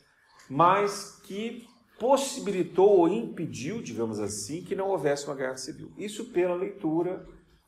[0.49, 1.65] mas que
[1.99, 5.91] possibilitou ou impediu, digamos assim, que não houvesse uma guerra civil.
[5.97, 7.25] Isso pela leitura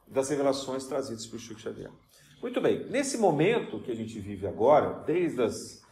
[0.07, 1.91] das revelações trazidas por Chico Xavier.
[2.41, 5.84] Muito bem, nesse momento que a gente vive agora, desde as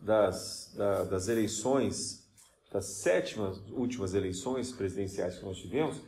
[0.00, 2.26] das, da, das eleições,
[2.72, 6.00] das sétimas últimas eleições presidenciais que nós tivemos,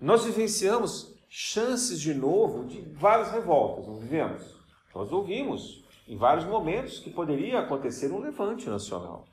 [0.00, 4.54] nós vivenciamos chances de novo de várias revoltas, não vivemos?
[4.94, 9.26] Nós ouvimos em vários momentos que poderia acontecer um levante nacional.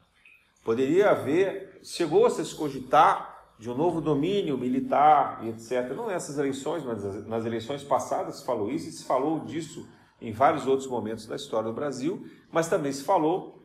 [0.64, 5.94] Poderia haver, chegou a se cogitar de um novo domínio militar e etc.
[5.96, 9.88] Não nessas eleições, mas nas eleições passadas se falou isso e se falou disso
[10.20, 13.61] em vários outros momentos da história do Brasil, mas também se falou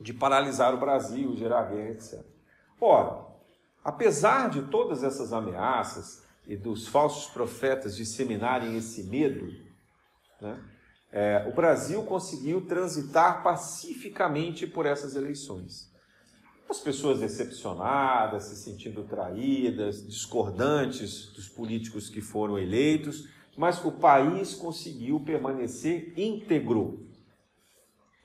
[0.00, 2.20] de paralisar o Brasil, gerar guerra, etc.
[2.80, 3.26] Ora,
[3.84, 9.52] apesar de todas essas ameaças e dos falsos profetas disseminarem esse medo,
[10.40, 10.60] né,
[11.10, 15.94] é, o Brasil conseguiu transitar pacificamente por essas eleições
[16.68, 24.54] as pessoas decepcionadas, se sentindo traídas, discordantes dos políticos que foram eleitos, mas o país
[24.54, 27.05] conseguiu permanecer íntegro.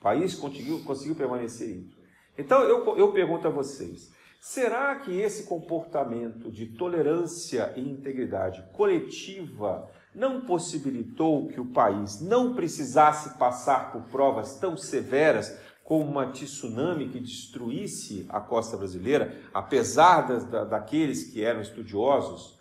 [0.02, 2.02] O país conseguiu, conseguiu permanecer íntegro.
[2.36, 9.88] Então eu, eu pergunto a vocês: será que esse comportamento de tolerância e integridade coletiva
[10.12, 17.08] não possibilitou que o país não precisasse passar por provas tão severas como uma tsunami
[17.08, 22.58] que destruísse a costa brasileira, apesar da, daqueles que eram estudiosos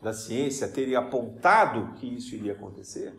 [0.00, 3.18] da ciência terem apontado que isso iria acontecer?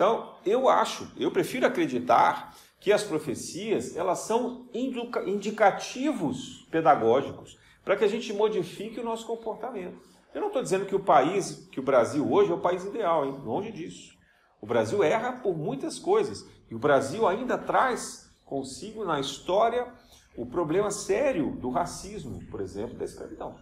[0.00, 8.04] Então, eu acho, eu prefiro acreditar que as profecias, elas são indicativos pedagógicos para que
[8.04, 10.00] a gente modifique o nosso comportamento.
[10.32, 13.26] Eu não estou dizendo que o país, que o Brasil hoje é o país ideal,
[13.26, 13.42] hein?
[13.44, 14.16] longe disso.
[14.58, 16.48] O Brasil erra por muitas coisas.
[16.70, 19.86] E o Brasil ainda traz consigo na história
[20.34, 23.54] o problema sério do racismo, por exemplo, da escravidão,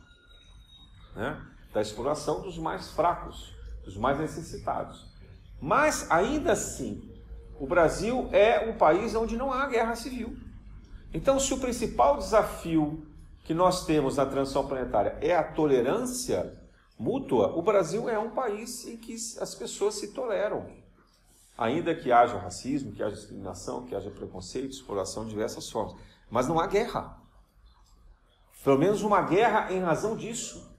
[1.16, 1.44] né?
[1.74, 3.52] da exploração dos mais fracos,
[3.84, 5.17] dos mais necessitados.
[5.60, 7.12] Mas ainda assim,
[7.58, 10.36] o Brasil é um país onde não há guerra civil.
[11.12, 13.06] Então, se o principal desafio
[13.44, 16.56] que nós temos na transição planetária é a tolerância
[16.98, 20.66] mútua, o Brasil é um país em que as pessoas se toleram
[21.58, 25.96] ainda que haja racismo, que haja discriminação, que haja preconceito, exploração de diversas formas.
[26.30, 27.18] Mas não há guerra.
[28.62, 30.72] Pelo menos uma guerra em razão disso.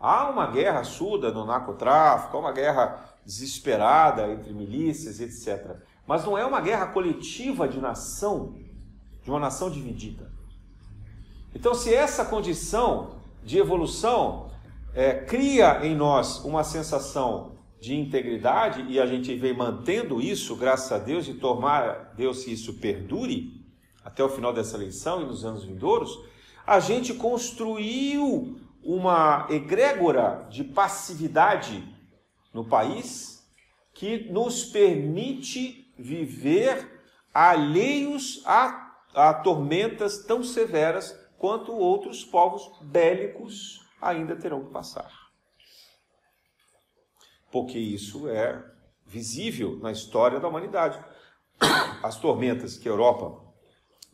[0.00, 5.76] Há uma guerra surda no narcotráfico, há uma guerra desesperada entre milícias, etc.
[6.06, 8.54] Mas não é uma guerra coletiva de nação,
[9.22, 10.30] de uma nação dividida.
[11.54, 14.50] Então, se essa condição de evolução
[14.94, 20.92] é, cria em nós uma sensação de integridade e a gente vem mantendo isso, graças
[20.92, 23.60] a Deus, e tomar Deus que isso perdure
[24.04, 26.18] até o final dessa eleição e nos anos vindouros,
[26.66, 31.91] a gente construiu uma egrégora de passividade
[32.52, 33.46] no país
[33.94, 44.36] que nos permite viver alheios a, a tormentas tão severas quanto outros povos bélicos ainda
[44.36, 45.22] terão que passar
[47.52, 48.64] porque isso é
[49.06, 50.98] visível na história da humanidade.
[52.02, 53.38] As tormentas que a Europa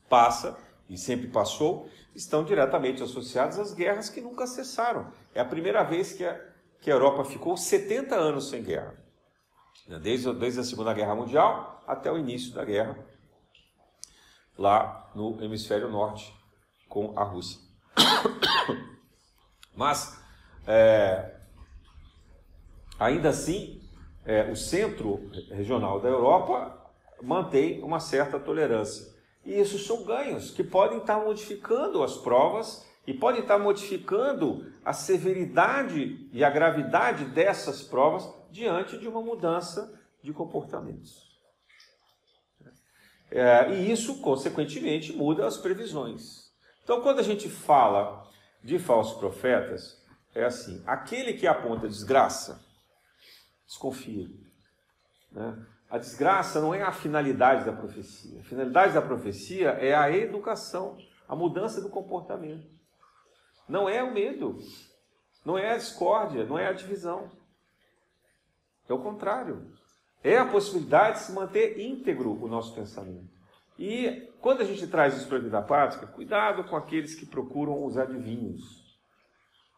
[0.08, 0.58] passa
[0.88, 5.12] e sempre passou estão diretamente associadas às guerras que nunca cessaram.
[5.32, 6.47] É a primeira vez que a,
[6.80, 8.94] que a Europa ficou 70 anos sem guerra.
[10.02, 12.98] Desde, desde a Segunda Guerra Mundial até o início da guerra,
[14.56, 16.34] lá no hemisfério norte,
[16.88, 17.60] com a Rússia.
[19.74, 20.20] Mas
[20.66, 21.38] é,
[22.98, 23.80] Ainda assim,
[24.24, 26.76] é, o centro regional da Europa
[27.22, 29.06] mantém uma certa tolerância.
[29.44, 34.92] E isso são ganhos que podem estar modificando as provas E pode estar modificando a
[34.92, 41.26] severidade e a gravidade dessas provas diante de uma mudança de comportamentos.
[43.30, 46.52] É, e isso, consequentemente, muda as previsões.
[46.84, 48.28] Então, quando a gente fala
[48.62, 50.04] de falsos profetas,
[50.34, 52.62] é assim: aquele que aponta desgraça,
[53.66, 54.28] desconfia.
[55.32, 55.66] Né?
[55.88, 58.38] A desgraça não é a finalidade da profecia.
[58.38, 62.76] A finalidade da profecia é a educação, a mudança do comportamento.
[63.68, 64.58] Não é o medo,
[65.44, 67.30] não é a discórdia, não é a divisão.
[68.88, 69.70] É o contrário.
[70.22, 73.28] É a possibilidade de se manter íntegro o nosso pensamento.
[73.78, 77.84] E quando a gente traz isso para a vida prática, cuidado com aqueles que procuram
[77.84, 78.98] os adivinhos.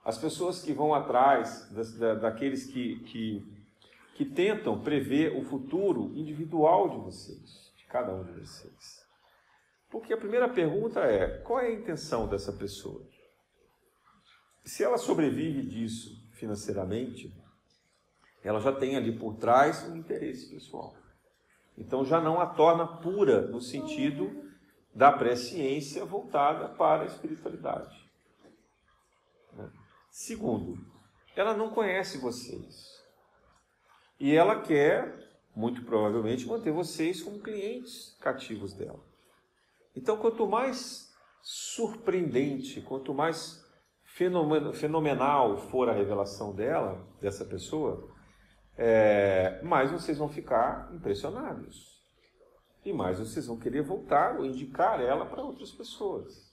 [0.02, 1.68] As pessoas que vão atrás
[1.98, 3.44] da, daqueles que, que,
[4.14, 9.06] que tentam prever o futuro individual de vocês, de cada um de vocês.
[9.90, 13.02] Porque a primeira pergunta é: qual é a intenção dessa pessoa?
[14.70, 17.34] Se ela sobrevive disso financeiramente,
[18.40, 20.94] ela já tem ali por trás um interesse pessoal.
[21.76, 24.48] Então já não a torna pura no sentido
[24.94, 28.08] da presciência voltada para a espiritualidade.
[29.54, 29.68] Né?
[30.08, 30.78] Segundo,
[31.34, 33.04] ela não conhece vocês.
[34.20, 39.04] E ela quer, muito provavelmente, manter vocês como clientes cativos dela.
[39.96, 41.12] Então, quanto mais
[41.42, 43.59] surpreendente, quanto mais
[44.74, 48.08] fenomenal for a revelação dela, dessa pessoa,
[48.76, 52.00] é, mais vocês vão ficar impressionados.
[52.84, 56.50] E mais vocês vão querer voltar ou indicar ela para outras pessoas.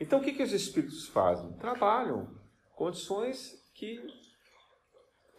[0.00, 1.52] Então, o que, que os espíritos fazem?
[1.52, 2.28] Trabalham
[2.74, 4.00] condições que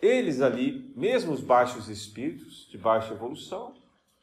[0.01, 3.73] eles ali, mesmo os baixos espíritos de baixa evolução,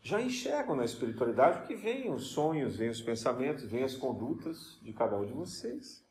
[0.00, 4.92] já enxergam na espiritualidade que vêm os sonhos, vêm os pensamentos, vêm as condutas de
[4.92, 6.01] cada um de vocês.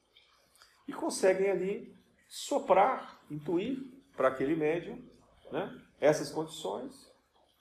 [0.91, 1.95] E conseguem ali
[2.27, 3.79] soprar, intuir
[4.13, 5.01] para aquele médium
[5.49, 7.09] né, essas condições.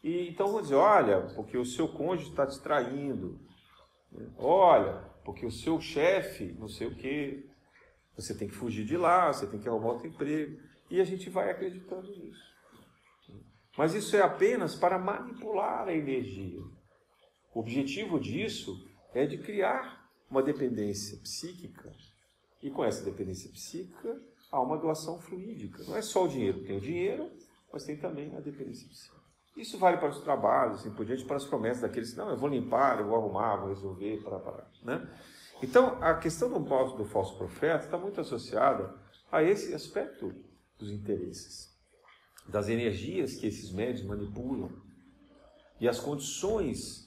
[0.03, 3.39] E então vão dizer: olha, porque o seu cônjuge está te traindo.
[4.37, 7.47] Olha, porque o seu chefe, não sei o quê.
[8.17, 10.61] Você tem que fugir de lá, você tem que arrumar outro emprego.
[10.91, 12.51] E a gente vai acreditando nisso.
[13.79, 16.59] Mas isso é apenas para manipular a energia.
[17.55, 18.75] O objetivo disso
[19.15, 21.95] é de criar uma dependência psíquica.
[22.63, 25.83] E com essa dependência psíquica, há uma doação fluídica.
[25.85, 26.63] Não é só o dinheiro.
[26.65, 27.31] Tem o dinheiro,
[27.73, 29.21] mas tem também a dependência psíquica.
[29.57, 32.37] Isso vale para os trabalhos, assim por diante, para as promessas daqueles que, não, eu
[32.37, 35.09] vou limpar, eu vou arrumar, vou resolver, para, para, né?
[35.63, 36.59] Então, a questão do,
[36.97, 38.95] do falso profeta está muito associada
[39.31, 40.35] a esse aspecto
[40.79, 41.77] dos interesses,
[42.49, 44.71] das energias que esses médios manipulam
[45.79, 47.07] e as condições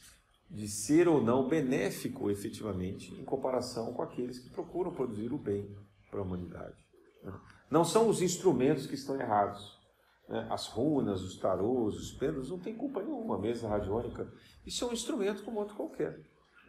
[0.53, 5.75] de ser ou não benéfico efetivamente em comparação com aqueles que procuram produzir o bem
[6.11, 6.77] para a humanidade.
[7.23, 7.33] Né?
[7.71, 9.81] Não são os instrumentos que estão errados,
[10.29, 10.47] né?
[10.51, 13.35] as runas, os tarôs, os pêndulos, não tem culpa nenhuma.
[13.35, 14.31] A mesa radiônica,
[14.63, 16.19] isso é um instrumento como outro qualquer.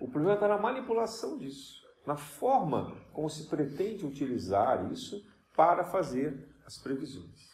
[0.01, 5.23] O problema está na manipulação disso, na forma como se pretende utilizar isso
[5.55, 7.53] para fazer as previsões.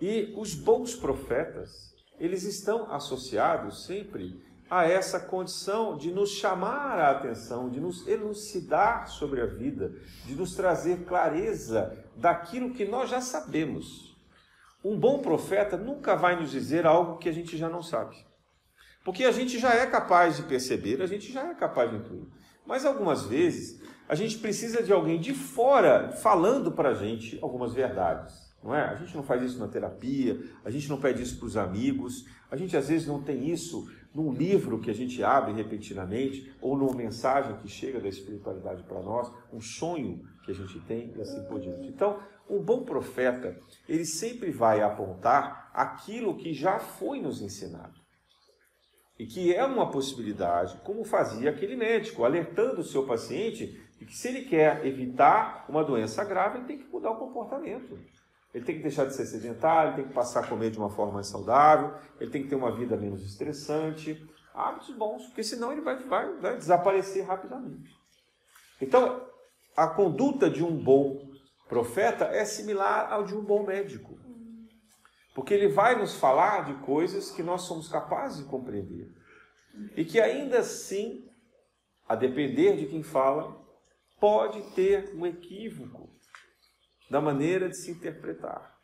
[0.00, 4.40] E os bons profetas, eles estão associados sempre
[4.70, 9.92] a essa condição de nos chamar a atenção, de nos elucidar sobre a vida,
[10.24, 14.16] de nos trazer clareza daquilo que nós já sabemos.
[14.84, 18.16] Um bom profeta nunca vai nos dizer algo que a gente já não sabe.
[19.04, 22.28] Porque a gente já é capaz de perceber, a gente já é capaz de intuir.
[22.64, 27.74] Mas algumas vezes a gente precisa de alguém de fora falando para a gente algumas
[27.74, 28.50] verdades.
[28.62, 28.82] Não é?
[28.82, 32.26] A gente não faz isso na terapia, a gente não pede isso para os amigos,
[32.50, 36.76] a gente às vezes não tem isso num livro que a gente abre repentinamente, ou
[36.76, 41.20] numa mensagem que chega da espiritualidade para nós, um sonho que a gente tem e
[41.20, 41.88] assim por diante.
[41.88, 43.56] Então, um bom profeta,
[43.88, 48.00] ele sempre vai apontar aquilo que já foi nos ensinado.
[49.16, 53.66] E que é uma possibilidade, como fazia aquele médico, alertando o seu paciente
[53.98, 57.98] de que se ele quer evitar uma doença grave, ele tem que mudar o comportamento.
[58.52, 60.90] Ele tem que deixar de ser sedentário, ele tem que passar a comer de uma
[60.90, 65.70] forma mais saudável, ele tem que ter uma vida menos estressante, hábitos bons, porque senão
[65.70, 67.96] ele vai, vai, vai desaparecer rapidamente.
[68.80, 69.24] Então,
[69.76, 71.30] a conduta de um bom
[71.68, 74.18] profeta é similar ao de um bom médico.
[75.32, 79.08] Porque ele vai nos falar de coisas que nós somos capazes de compreender.
[79.96, 81.24] E que ainda assim,
[82.08, 83.56] a depender de quem fala,
[84.18, 86.10] pode ter um equívoco
[87.10, 88.78] da maneira de se interpretar.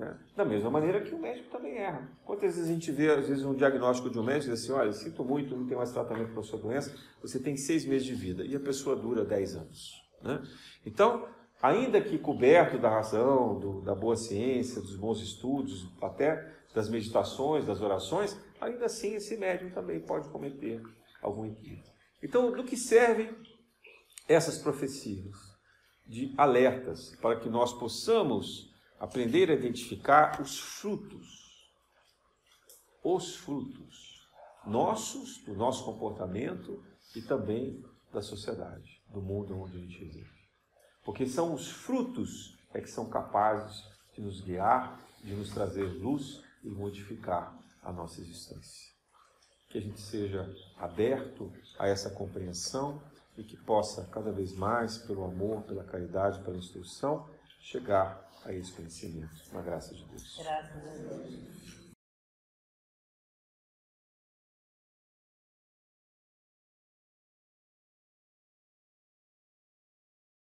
[0.00, 0.14] É.
[0.36, 2.08] Da mesma maneira que o médico também erra.
[2.24, 4.72] Quantas vezes a gente vê, às vezes, um diagnóstico de um médico e diz assim,
[4.72, 8.06] olha, sinto muito, não tem mais tratamento para a sua doença, você tem seis meses
[8.06, 9.92] de vida, e a pessoa dura dez anos.
[10.22, 10.40] Né?
[10.86, 11.28] Então,
[11.60, 17.66] ainda que coberto da razão, do, da boa ciência, dos bons estudos, até das meditações,
[17.66, 20.80] das orações, ainda assim esse médium também pode cometer
[21.20, 21.90] algum equívoco.
[22.22, 23.36] Então, do que servem
[24.28, 25.47] essas profecias?
[26.08, 31.46] De alertas, para que nós possamos aprender a identificar os frutos.
[33.04, 34.26] Os frutos
[34.66, 36.82] nossos, do nosso comportamento
[37.14, 40.38] e também da sociedade, do mundo onde a gente vive.
[41.04, 43.82] Porque são os frutos é que são capazes
[44.14, 48.92] de nos guiar, de nos trazer luz e modificar a nossa existência.
[49.70, 53.02] Que a gente seja aberto a essa compreensão
[53.38, 57.26] e que possa cada vez mais, pelo amor, pela caridade, pela instrução,
[57.60, 59.40] chegar a esse conhecimento.
[59.52, 60.38] Na graça de Deus.
[60.42, 61.77] Graças a Deus.